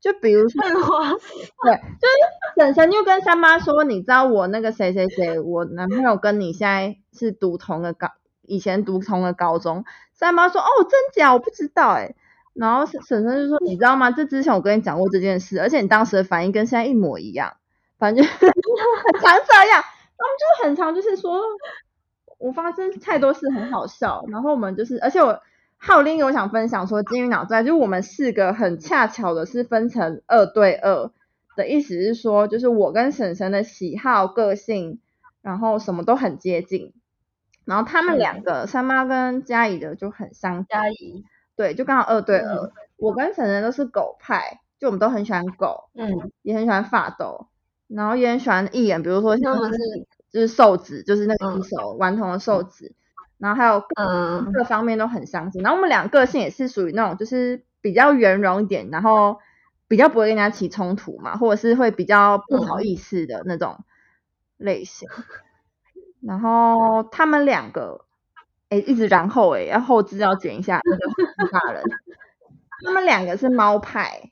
[0.00, 1.18] 就比如说，很划算，
[1.62, 8.08] 对，就是婶婶就跟三妈说，你知道我那个谁谁谁，我男朋友跟你现在是读同个高，
[8.42, 12.14] 以前读同个高中，三妈说，哦，真假，我不知道，哎。
[12.52, 14.10] 然后婶婶就说：“你知道吗？
[14.10, 17.56] 这之前我跟你讲过这件事，而且你当时的反应跟现在一模一样，
[17.96, 19.82] 反正就很常这样。
[20.18, 21.40] 他们就是很常，就是说
[22.38, 24.24] 我发生太多事很好笑。
[24.28, 25.40] 然后我们就是，而且我
[25.78, 31.10] 还有另一个我想分享说，金鱼脑袋就是我们四个很恰巧的是分成二对二
[31.56, 34.98] 的意思是说，就是我跟婶婶的喜好、个性，
[35.40, 36.92] 然后什么都很接近。
[37.64, 41.24] 然后他们两个三妈跟嘉怡的就很像嘉怡。”
[41.60, 42.72] 对，就刚好二对二。
[42.96, 47.48] 我跟晨晨都是狗派，就我们都很喜欢狗，嗯，也很喜欢发豆，
[47.86, 49.78] 然后也很喜欢艺人，比如说像是
[50.32, 52.94] 就是瘦子，就是那个一手顽童的瘦子，
[53.36, 55.58] 然后还有嗯各方面都很相似。
[55.58, 59.38] 然后我们两个性也是属于那种就是比较圆融一点，然后
[59.86, 63.84] 比较不会跟人家起冲突嘛，或者是会比较不好意思的那种
[64.56, 65.06] 类型。
[66.22, 68.06] 然后他们两个。
[68.70, 71.82] 哎，一直然后哎，要后置要剪一下那个大人。
[72.82, 74.30] 他们两个是猫派，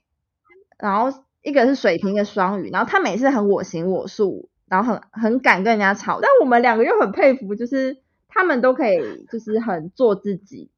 [0.79, 10.71] 然后一个是水瓶的双鱼，然后他每次很我行我素，然后很很敢跟人家吵，但我们两个又很佩服，就是他们都可以就是很做自己。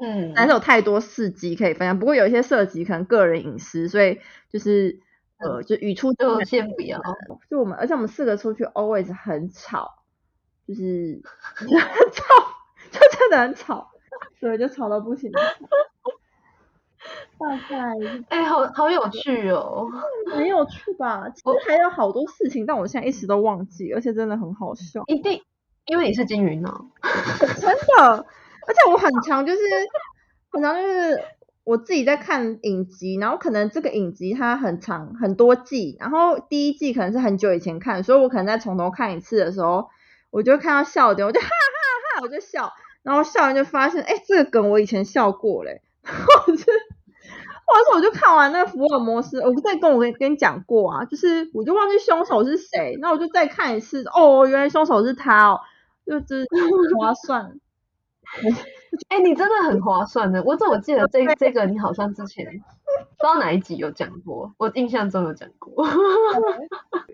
[0.00, 5.00] 嗯，但是有太多事迹可以分享，不过有一些涉及可能个人隐私，所以就是
[5.38, 7.00] 呃，就语出就先不要。
[7.48, 10.01] 就我们，而且我们四个出去 always 很吵。
[10.74, 11.20] 就是
[11.54, 12.24] 很吵，
[12.90, 13.90] 就真的很吵，
[14.40, 15.30] 所以就吵到不行。
[17.38, 17.76] 大概
[18.28, 19.88] 哎，好好有趣哦，
[20.32, 21.28] 很有趣吧？
[21.30, 25.02] 其实还有好多事情，但我现在一时都忘记，而且真的很好笑。
[25.08, 25.42] 一定，
[25.86, 26.86] 因为你是金鱼脑，
[27.58, 28.26] 真的。
[28.64, 29.60] 而且我很常就是，
[30.52, 31.20] 很常就是
[31.64, 39.88] 我自己在看影集，然后可能这个影集它很长很多季，然后第一季可能是很久以前看，所以我可能在从头看一次的时候，
[40.32, 42.72] 我就看到笑点，我就哈哈哈，我就笑，
[43.04, 46.14] 然后笑完就发现，哎，这个梗我以前笑过嘞，后
[46.48, 55.60] 我就，或者我就看完那个福尔摩斯，我不再跟我跟跟你讲过啊，就是我就忘记凶手是谁，那我就再看一次，哦，原来凶手是他哦，
[56.06, 56.46] 就是
[56.98, 57.60] 划算。
[59.08, 60.42] 哎，你真的很划算的。
[60.42, 65.84] 我怎么记得这这个你好像之前不知道哪一集有讲过，我印象中有讲过。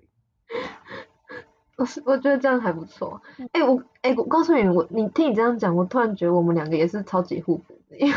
[1.79, 3.23] 我是我觉得这样还不错。
[3.53, 8.15] 哎，我哎，我告诉你，我你听你这样讲，我突然觉得我们两个也是超级互补，因为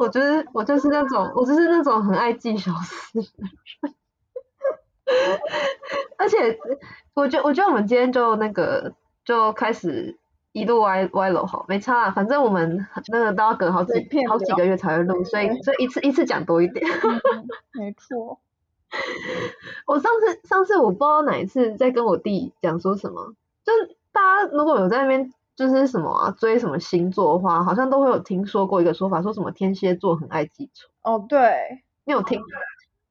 [0.00, 3.26] 我觉得我就是那种我就是那种很爱记小事的
[3.82, 3.94] 人。
[6.16, 6.58] 而且
[7.14, 10.16] 我觉我觉得我们今天就那个就开始。
[10.52, 13.92] 一路歪歪楼好，没差，反正我们那个都要隔好几
[14.26, 16.82] 好几个月才会录，所以所以一次一次讲多一点。
[17.74, 18.40] 没错。
[19.86, 30.88] 我上次上次我不知道哪一次在跟我弟讲说什么，就是大家如果有在那边就是什么啊追什么星座的话，好像都会有听说过一个说法，说什么天蝎座很爱记仇。
[31.02, 32.40] 哦，对，你有听？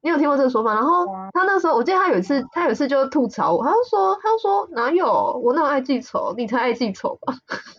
[0.02, 0.72] 你有听过这个说法？
[0.74, 7.34] 然后他那时候，我记得他有一次，他有一次就吐槽我，他就说，他就说哪有我那么爱记仇，你才爱记仇吧？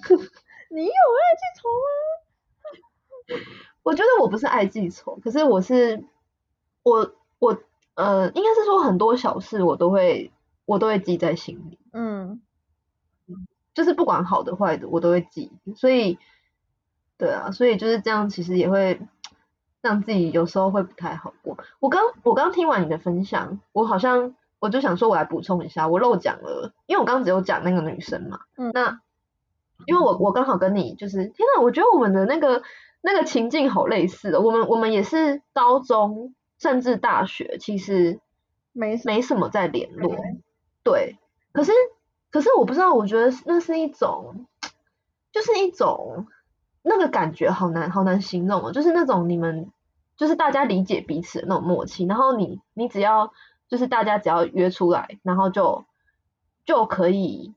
[0.69, 1.69] 你有爱记仇
[3.39, 3.39] 吗？
[3.83, 6.03] 我觉得我不是爱记仇，可是我是
[6.83, 7.57] 我我
[7.97, 10.31] 呃，应该是说很多小事我都会
[10.65, 12.41] 我都会记在心里，嗯，
[13.73, 16.17] 就是不管好的坏的我都会记，所以
[17.17, 19.01] 对啊，所以就是这样，其实也会。
[19.79, 21.57] 让自己有时候会不太好过。
[21.79, 28.39] 我刚我刚听完你的分享，我好像我就想说，我来补充一下，我漏讲了，因为我刚刚只有讲那个女生嘛。
[28.57, 28.71] 嗯。
[28.73, 28.99] 那
[29.85, 32.63] 因为我我刚好跟你就是，天呐，我觉得我们的那个
[33.01, 34.41] 那个情境好类似的。
[34.41, 38.19] 我们我们也是高中甚至大学，其实
[38.73, 40.15] 没没什么在联络。
[40.83, 41.17] 对。
[41.51, 41.71] 可是
[42.31, 44.45] 可是我不知道，我觉得那是一种，
[45.31, 46.27] 就是一种。
[46.89, 49.73] 那个感觉好难好难形容哦，就是那种你们
[50.15, 53.33] 就是大家理解彼此的那种默契，然后你你只要
[53.67, 55.85] 就是大家只要约出来，然后就
[56.63, 57.53] 就可以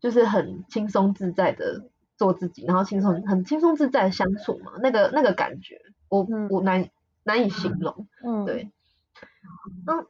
[0.00, 1.84] 就是很轻松自在的
[2.16, 6.90] 做自己，然后轻松很轻松自在相处嘛，那个那个感觉我我难
[7.24, 8.70] 难以形容，嗯，对，
[9.86, 10.04] 那。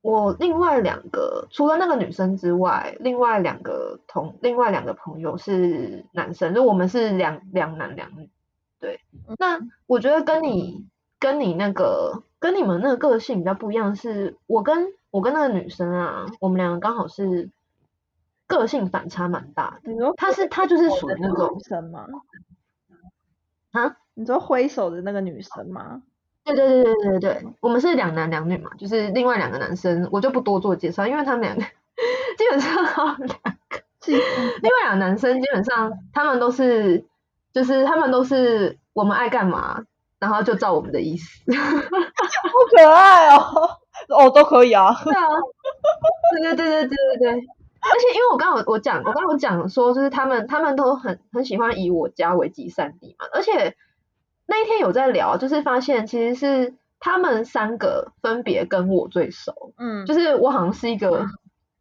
[0.00, 8.30] 我另外两个除了那个女生之外，另外两个同另外两个朋友是男生，就我们是两两男两女。
[8.78, 9.00] 对，
[9.38, 10.86] 那我觉得跟你
[11.18, 17.50] 跟你那个跟你们那个个性比较不一样，是我跟我跟那个女生啊，我们两个刚好是
[18.46, 19.92] 个性反差蛮大的。
[20.16, 22.06] 她是她就是属于那种女生吗？
[23.72, 23.96] 啊？
[24.14, 26.02] 你说挥手的那个女生吗？
[26.54, 31.62] 对对对对对对我们是两男两女嘛，就是另外两个男生，我就不多做介绍，因为他们两个
[32.36, 34.16] 基本上两个， 另
[34.70, 37.04] 外两个男生基本上他们都是，
[37.52, 39.84] 就是他们都是我们爱干嘛，
[40.18, 43.70] 然后就照我们的意思， 好可爱哦，
[44.08, 45.26] 哦都可以啊，对啊，
[46.40, 53.76] 对对对对对对对，而且因为我刚好我讲我刚刚讲说，就是他们他们都很很喜欢以我家为集散地嘛，而且。
[54.50, 61.26] 那一天有在聊，就是发现其实是他们三个分别跟我最熟，嗯，就是我好像是一个，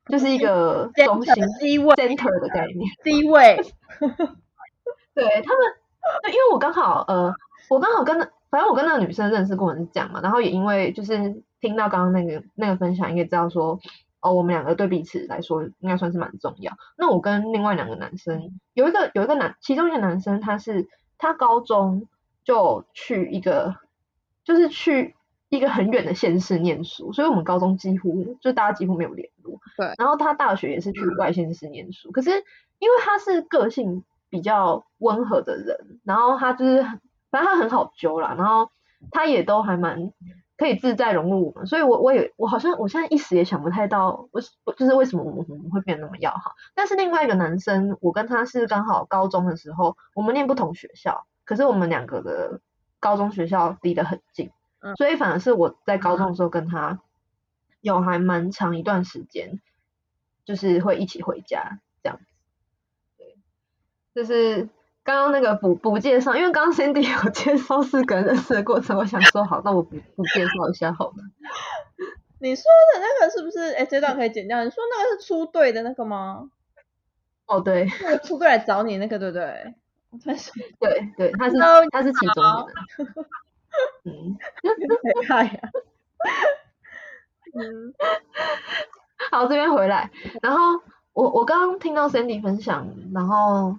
[0.07, 1.95] 就是一个中心 C 位。
[1.95, 3.55] center 的概念，C 位，
[5.15, 7.33] 对他们，因为我刚好呃，
[7.69, 13.79] 我刚好跟反正我跟那个女生认识过，是这样嘛，然后也因为就是听到刚刚那个那个分享，应该知道说
[14.19, 16.73] 哦，我们两个对彼此来说应该算是蛮重要。
[16.97, 22.05] 那我跟另外两个男生有一个有一个男，其中一个男生他是他高中。
[22.47, 23.75] 就去一个，
[24.45, 25.17] 就是去
[25.49, 29.59] 一个很远的县市念书，所以我们高中几乎就大家几乎没有联络。
[29.75, 29.93] 对。
[29.97, 32.29] 然后他大学也是去外县市念书，可是
[32.79, 36.83] 因为他是个性比较温和的人，然后他就是
[37.29, 38.69] 反正他很好揪啦，然后
[39.11, 40.13] 他也都还蛮
[40.55, 44.41] 可以自在融入我们，所以我我也我好像我现在一时也想不太到，为
[44.77, 46.53] 就是为什么我们我们会变得那么要好。
[46.73, 51.27] 但是另外一个男生，我跟他是刚好高中的时候，我们念不同学校。
[51.47, 52.59] 可是我们两个的
[52.99, 54.51] 高中学校离得很近，
[54.97, 56.99] 所以反而是我在高中的时候跟他
[57.79, 59.61] 有还蛮长一段时间，
[60.43, 62.25] 就是会一起回家这样子。
[63.17, 63.37] 对，
[64.13, 64.67] 就是
[65.03, 71.15] 刚刚那个补补介绍，因为刚刚 Cindy 有介绍四个人认识的过程，我想说好，那我补补介绍一下好了。
[72.39, 73.71] 你说的那个是不是？
[73.71, 74.63] 哎，这段可以剪掉。
[74.65, 76.51] 你说那个是出队的那个吗？
[77.45, 79.73] 哦，对，那个出队来找你那个，对不对？
[80.23, 83.25] 分手对对，他是都他是其中一个。
[84.05, 84.37] 嗯，
[85.21, 85.59] 厉害呀。
[87.53, 87.93] 嗯，
[89.31, 90.81] 好，这边回来，然后
[91.13, 93.77] 我我刚刚听到 Sandy 分享，然后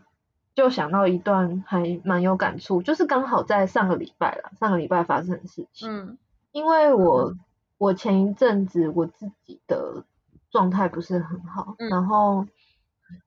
[0.54, 5.90] 就想到一段还蛮有感触，就是刚好在上个礼拜了，上个礼拜发生的事情。
[5.90, 6.18] 嗯
[6.50, 7.34] 因为我
[7.76, 10.02] 我前一阵子我自己的
[10.50, 12.46] 状态不是很好，嗯然后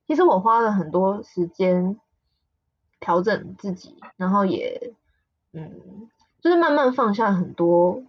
[0.07, 1.97] 其实我花了很多时间
[3.01, 4.93] 调整自己，然后也
[5.51, 6.07] 嗯，
[6.39, 8.01] 就是慢慢放下很多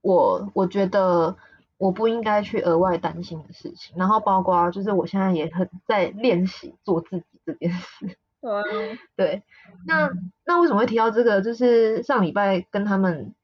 [0.00, 1.36] 我我觉得
[1.78, 8.16] 我不应该去额外担心的事情，然后包括就是我现在也很在练习做自己这件事。
[8.40, 9.42] 对， 对，
[9.86, 10.10] 那
[10.44, 11.40] 那为什么会提到这个？
[11.40, 13.34] 就是上礼拜跟他们，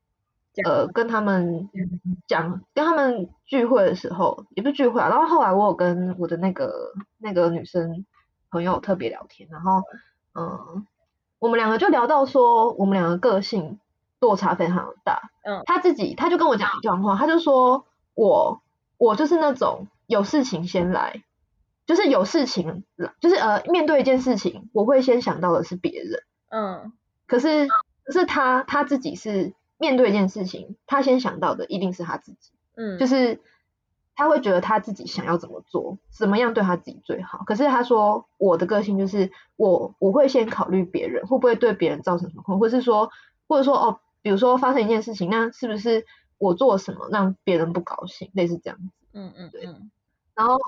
[0.65, 1.71] 呃，跟他们
[2.29, 5.09] 讲，跟他们聚会的时候，也不是聚会啊。
[5.09, 8.05] 然后后来我有跟我的那个那个女生
[8.51, 9.83] 朋友特别聊天，然后
[10.35, 10.87] 嗯，
[11.39, 13.79] 我们两个就聊到说，我们两个个性
[14.21, 15.31] 落差非常大。
[15.43, 18.63] 嗯他自己他就跟我讲一段话，他就说我
[18.99, 21.23] 我就是那种有事情先来。
[21.87, 22.85] 就是有事情，
[23.21, 26.23] 就是呃，面对一件事情，我会先想到的是别人。
[26.49, 26.93] 嗯
[27.27, 27.67] 可是，
[28.05, 33.41] 可是他他自己是面对一件事情，他先想到的一定是他自己，嗯，就是
[34.21, 37.43] 他会觉得他自己想要怎么做，怎么样对他自己最好。
[37.47, 43.11] 可是他说，我的个性就是我我会先考虑别人会不会对别人造成什么困扰，或是说，
[43.49, 46.05] 或者说哦，比如说发生一件事情，那是不是
[46.37, 48.91] 我做什么让别人不高兴，类似这样子。
[49.15, 49.63] 嗯嗯对，
[50.35, 50.59] 然后，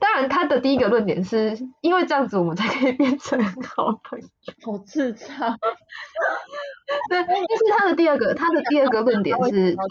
[0.00, 4.26] 当然他的第一个论点是因为这样子我们才可以变成好朋友。
[4.64, 5.28] 好智障。
[7.10, 9.82] 对，但是他的第二个，他的第二个论点是，他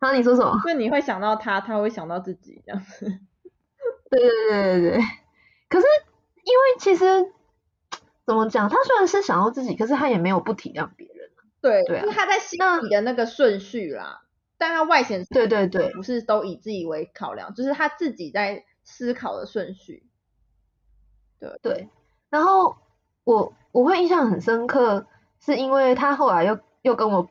[0.00, 0.60] 他，啊，你说什么？
[0.64, 3.06] 就你会想到他，他会想到自己这样子。
[4.10, 5.00] 对对对对对。
[5.68, 5.86] 可是
[6.44, 7.32] 因为其实
[8.24, 11.30] 怎么讲，他虽然是想要自己，可是他也没有不体谅别人。
[11.60, 14.22] 对，对啊就是他在心里的那个顺序啦，
[14.56, 20.06] 但他外显对对对不是都以自己为考量，就是他自己在思考的顺序。
[21.40, 21.88] 对对。
[22.30, 22.76] 然后
[23.24, 25.06] 我我会印象很深刻，
[25.40, 27.28] 是因为他后来又又跟我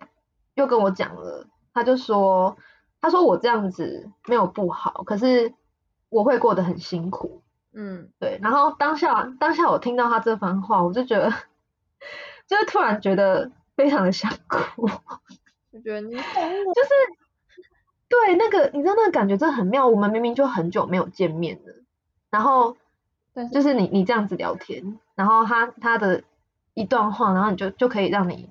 [0.56, 1.48] 又跟我讲了，
[1.78, 2.58] 他就说，
[3.00, 5.54] 他说我这样子没有不好，可是
[6.10, 7.44] 我会过得很辛苦。
[7.72, 11.30] 嗯对，然后当下当下我听到他这番话，我就觉得，
[12.48, 14.90] 就是突然觉得非常的想哭，
[15.72, 16.90] 我觉得你就是
[18.10, 21.76] 对那个你知道那个感觉真的很妙，我们明明就很久没有见面了，
[22.32, 22.76] 然后
[23.54, 26.24] 就是你你这样子聊天，然后他他的
[26.74, 28.50] 一段话，然后你就就可以让你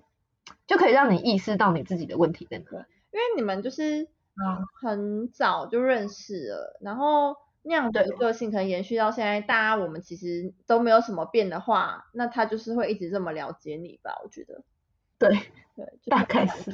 [0.69, 2.87] 就可以让你意识到你自己的问题在哪。
[3.11, 14.21] 因为你们就是嗯很早就认识了，然后那样的对个性可能延续到现在，大家我们其实都没有什么变的话，那他就是会一直这么了解你吧？
[14.23, 14.63] 我觉得，
[15.19, 15.31] 对，
[15.75, 16.73] 对，大概是。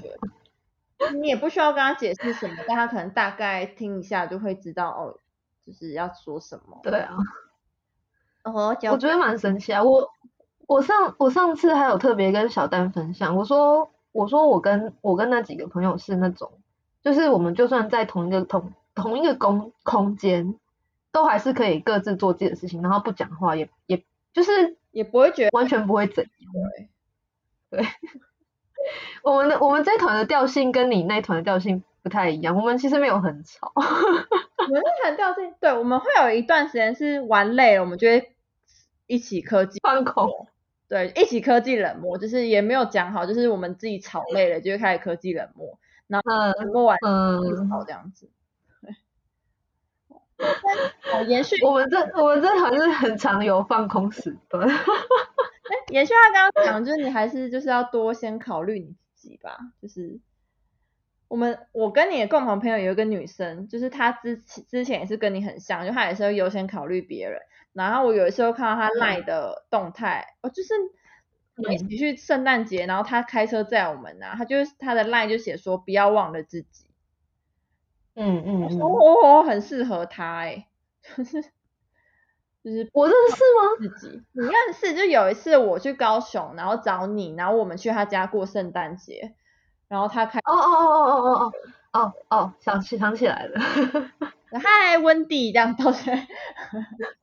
[1.20, 5.18] 你也不需要跟他解释什么，但他可能大概听一下就会知道哦，
[5.66, 6.78] 就是要说什么。
[6.82, 7.16] 对啊。
[8.44, 9.82] 哦，我觉得蛮神奇啊！
[9.82, 10.08] 我
[10.66, 16.52] 我上我上次还有特别跟小丹分享，我说我说我跟我跟那几个朋友是那种，
[17.02, 20.54] 就是我们就算在同一个同同一个空空间，
[21.10, 24.02] 都还是可以各自做自己的事情，然后不讲话，也也
[24.32, 26.52] 就是也不会觉得完全不会怎样。
[27.70, 27.86] 对对，
[29.24, 33.72] 我们的我们这一团的调性跟你那一团的调性不太一样，我们其实没有很吵。
[33.74, 33.82] 我
[34.68, 38.32] 们那团调性，对，我们会有一段时间是玩累了，我们就会
[39.06, 40.46] 一起科技，放空，
[40.92, 45.78] 对，一起科技冷漠，就是也没有讲好，就是我们自己吵累了就会开始科技冷漠，
[46.08, 46.20] 嗯
[46.58, 48.28] 冷漠完嗯就，吵这样子。
[50.36, 54.68] 对，延续我们这我们这团是很常有放空时段。
[55.88, 59.58] 延续他刚刚讲，就是你还是就是要多先考虑你自己吧。
[59.80, 60.20] 就是
[61.28, 67.40] 我们我跟你的共同朋友有一个女生，就是她之前之前也是跟你很像，就她也是优先考虑别人。
[67.72, 70.74] 然后我有一次又看到他赖的动态，哦，就是
[71.72, 76.86] 一起去圣诞节，然后他开车载我们啊，他就是他的赖就写说不要忘了自己，
[78.14, 80.66] 嗯嗯嗯，哦，很适合他哎、
[81.16, 81.42] 就是
[82.62, 83.88] 就是我认识吗？
[83.96, 84.22] 自己。
[84.32, 84.94] 你认识？
[84.94, 89.34] 就有一次我去高雄，然后找你，然后我们去他家过圣诞节，
[89.88, 91.52] 然后他开，哦哦哦哦哦哦
[91.92, 93.60] 哦哦哦，想起想起来了。
[94.58, 96.26] 嗨，温蒂这样到现在，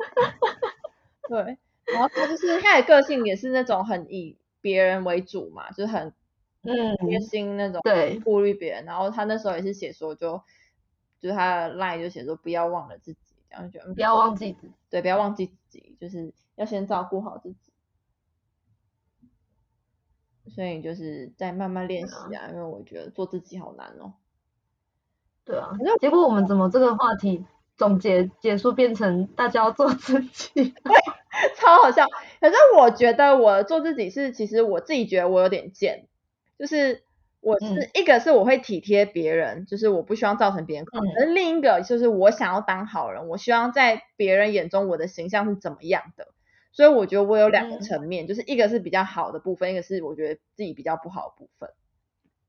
[1.28, 6.14] 对，然后他就是他的个性也是那种很以别人为主嘛，就是很
[6.64, 8.86] 嗯，贴心那种，对，顾虑别人。
[8.86, 10.42] 然后他那时候也是写说就，
[11.20, 14.74] 就是他的 line 就写说不要忘了自己，这样就觉得嗯不要忘记自己。
[14.90, 17.72] 对，不要忘记自己，就是要先照顾好自己。
[20.48, 24.14] 所以就是在慢慢练习啊，因为我觉得做自己好难哦。
[25.50, 27.44] 对啊，结果我们怎么这个话题
[27.76, 30.52] 总结结束变成大家要做自己？
[30.54, 30.96] 对，
[31.58, 32.06] 超好笑。
[32.40, 36.06] 可是我觉得我做自己是，其实我自己觉得我有点贱，
[36.60, 37.02] 就是
[37.42, 46.28] 我是一个是我会体贴别人，就是我不希望造成别人困扰；而另一个就是我想要当好人，我希望在别人眼中我的形象是怎么样的。
[46.72, 51.72] 所以我觉得我有两个层面，就是一个是比较好的部分，一个是我觉得自己比较不好的部分。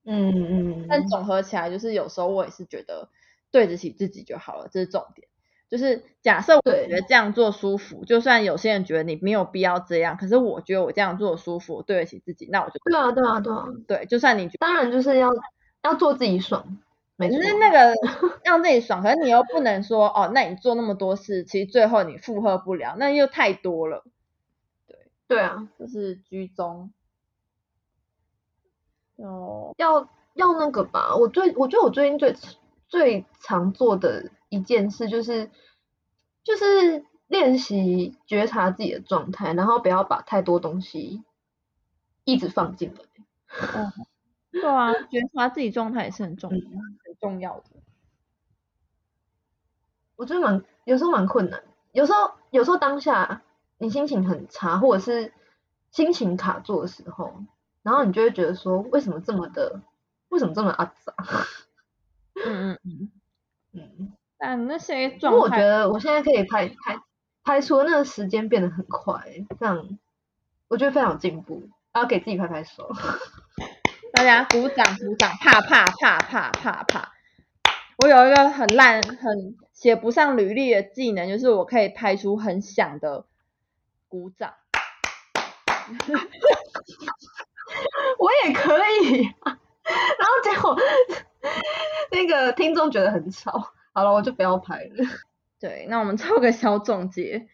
[0.04, 0.86] 嗯嗯嗯。
[0.88, 3.08] 但总合起来，就是有时候我也是觉得
[3.50, 5.28] 对得起自己就好了，这是重点。
[5.68, 13.64] 就是假设我觉得这样做舒服，就算有些人觉得你没有必要这样，可是我觉得我这样做舒服，对得起自己，那我就对啊对啊对啊。
[13.86, 15.30] 对，就算你当然就是要
[15.84, 16.78] 要做自己爽，
[17.18, 17.94] 可是那个
[18.44, 24.02] 让自己爽，可是你又不能说哦，那你做那么多事，其实最后你负荷不了，那又太多了。
[25.28, 26.92] 对对啊，就是居中，
[29.22, 31.14] 哦，要要那个吧。
[31.16, 32.36] 我最我觉得我最近最
[32.88, 35.50] 最常做的一件事就是
[36.42, 41.24] 就是练习觉察自己的状态，然后不要把太多东西
[42.24, 43.04] 一直放进来。
[43.74, 43.92] 嗯，
[44.52, 46.60] 对啊，觉察自己状态也是很重很
[47.20, 47.64] 重要的。
[50.16, 51.62] 我觉得蛮有时候蛮困难，
[51.92, 53.42] 有时候有时候当下。
[53.82, 55.32] 你心情很差，或者是
[55.90, 57.32] 心情卡住的时候，
[57.82, 59.80] 然后你就会觉得说，为什么这么的，
[60.28, 61.14] 为什么这么阿杂？
[62.44, 63.10] 嗯嗯嗯
[63.98, 64.12] 嗯。
[64.38, 66.98] 但那些状态，我觉得我现在可以拍拍
[67.42, 69.22] 拍出那个时间变得很快，
[69.58, 69.98] 这样
[70.68, 72.90] 我觉得非常有进步，要给自己拍拍手。
[74.14, 77.12] 大家鼓掌鼓掌，啪啪啪啪啪啪。
[77.98, 83.24] 我有一个很烂、很写不上履历的技能，就是我可以拍出很响的。
[84.08, 84.54] 鼓掌，
[88.18, 89.22] 我也可以。
[89.22, 90.76] 然后结果
[92.12, 94.90] 那个听众觉得很吵，好了，我就不要拍了。
[95.58, 97.48] 对，那我们做个小总结，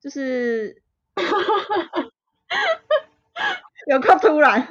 [0.00, 0.82] 就是
[3.86, 4.66] 有个突然，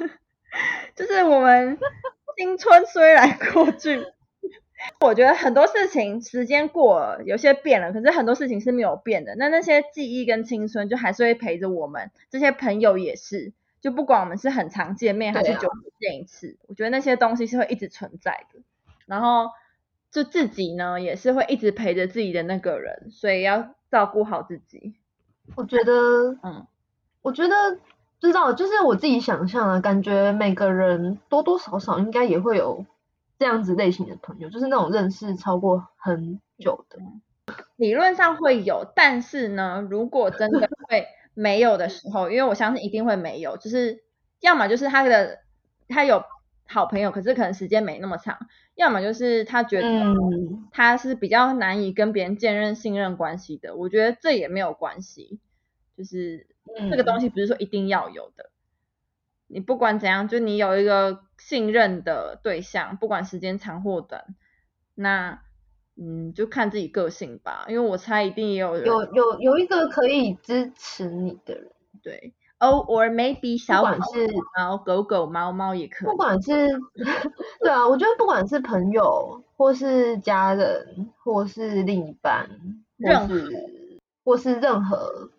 [0.96, 1.78] 就是我们
[2.36, 4.06] 青春虽然过去。
[5.00, 9.34] 我觉得很多事情时间过了，有些变了，可是很多事情是没有变的。
[9.36, 18.60] 那那些记忆跟青春就还是会陪着我们，这些朋友也是，就不管我们是很常见面还是久不见一次，我觉得那些东西是会一直存在的。
[19.06, 19.50] 然后
[20.10, 24.94] 就自己呢，也是会一直陪着自己的那个人，所以要照顾好自己。
[25.56, 26.66] 我觉得，嗯，
[27.22, 27.78] 我觉得
[28.20, 32.86] 知道，就是我自己想象啊感觉，每个人多多少少应该也会有。
[33.38, 36.98] 这样子类型的朋友，就是那种认识超过很久的，
[37.76, 44.02] 理论上会有，但是呢，如果真的会没有的时候，因为我相信一定会没有，就是
[44.40, 45.38] 要么就是他的
[45.88, 46.24] 他有
[46.66, 48.38] 好朋友，可是可能时间没那么长，
[48.74, 49.88] 要么就是他觉得
[50.72, 55.40] 他是比较难以跟别人建立信任关系的，我觉得这也没有关系，
[55.96, 56.46] 就是
[56.90, 58.50] 这个东西不是说一定要有的。
[59.52, 64.36] 你不管怎样，就你有一个信任的对象，不管时间长或短，
[64.94, 65.42] 那
[65.96, 67.66] 嗯，就看自己个性吧。
[67.68, 71.70] 因为我猜一定也有有有有一个可以支持你的人，
[72.02, 72.34] 对。
[72.58, 76.10] Oh, or maybe 小狗是猫狗狗猫猫也可以。
[76.10, 76.68] 不管是
[77.60, 82.50] 对啊，我觉得不管是朋友，或是家人，或是另一半，
[82.98, 83.34] 任何
[84.22, 85.30] 或是任何，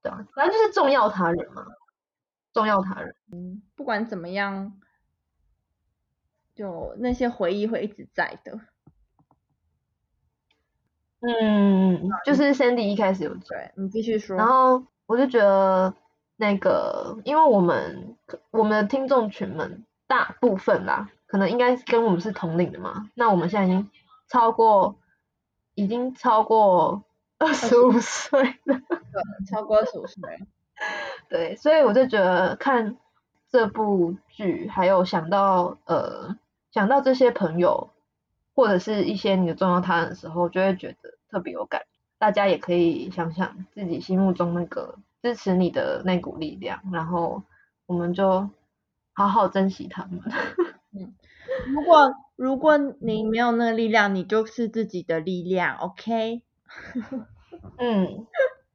[0.00, 1.66] 对啊，反正就是重要他人嘛。
[2.52, 4.72] 重要他人，嗯，不管怎么样，
[6.54, 8.60] 就那些回忆会一直在的。
[11.20, 14.36] 嗯，就是 Sandy 一开始有对，你继续说。
[14.36, 15.94] 然后我就觉得
[16.36, 18.16] 那个，因为我们
[18.50, 23.10] 我们的听众群们大部分啦，可能应该跟我们是同龄的嘛。
[23.14, 23.90] 那我们现在已经
[24.28, 24.96] 超过，
[25.74, 27.04] 已经超过
[27.38, 28.80] 二十五岁了。
[28.88, 30.22] 对，超过二十五岁。
[31.28, 32.96] 对，所以我就觉得看
[33.50, 36.36] 这部剧，还有想到呃
[36.72, 37.90] 想到这些朋友，
[38.54, 41.82] 或者是一些你的重要他人的时候，就会觉得特别有感。
[42.18, 47.42] 大家也可以想想自己心目中那个支持你的那股力量，然后
[47.86, 48.50] 我们就
[49.14, 50.20] 好好珍惜他们。
[50.92, 51.14] 嗯，
[51.68, 56.42] 如果如果你没有那个力量，你就是自己的力量，OK？
[57.78, 58.26] 嗯，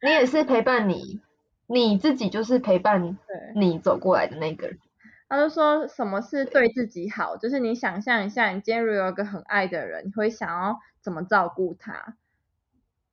[0.01, 1.21] 你也是陪伴你。
[1.67, 3.17] 你自己就是陪伴
[3.55, 4.79] 你走过来的那个人。
[5.27, 12.15] 他就说什么是对自己好，就是你想象一下，你今天如果有一个很爱的人，你会想要怎么照顾他？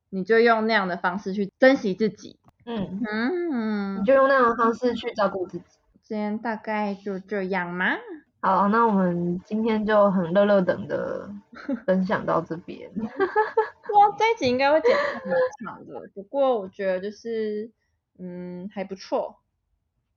[0.09, 2.39] 你就用那样的方式去珍惜自己。
[2.65, 5.65] 嗯，你嗯，就用那样的方式去照顾自己。
[6.03, 7.95] 今天大概就这样吗？
[8.41, 11.29] 好，那我们今天就很乐乐等的
[11.85, 12.91] 分享到这边。
[12.95, 17.71] 哇，这一集应该会剪得蛮长的，不过我觉得就是
[18.19, 19.39] 嗯还不错，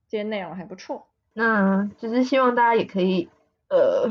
[0.08, 1.06] 今天内容还不错。
[1.38, 3.28] 那就是希望大家也可以
[3.68, 4.10] 呃，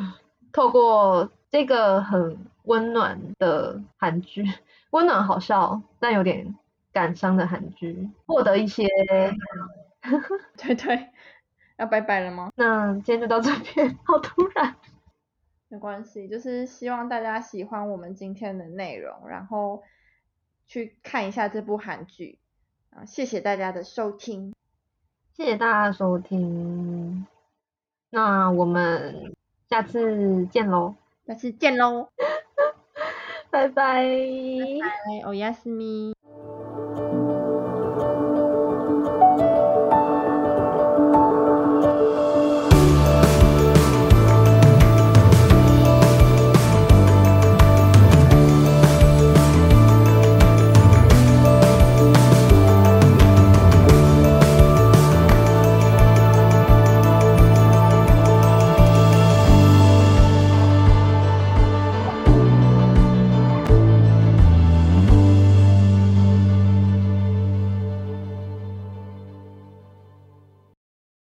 [0.54, 4.46] 透过这个很温暖的韩剧，
[4.92, 6.56] 温暖好笑但有点
[6.94, 8.88] 感伤的韩剧，获得一些。
[10.56, 11.10] 对对，
[11.78, 12.52] 要拜拜了吗？
[12.56, 14.76] 那今天就到这边，好突然。
[15.68, 19.82] 没关系，就是希望大家喜欢我们今天的内容，然后
[20.68, 22.38] 去看一下这部韩剧。
[22.92, 24.55] 啊，谢谢大家的收听，
[25.36, 27.26] 谢谢大家收听，
[28.10, 29.36] 那我们
[29.70, 30.96] 下次见喽，
[31.28, 32.08] 下次见喽，
[33.52, 34.06] 拜拜。
[34.06, 36.16] 拜，欧亚斯咪。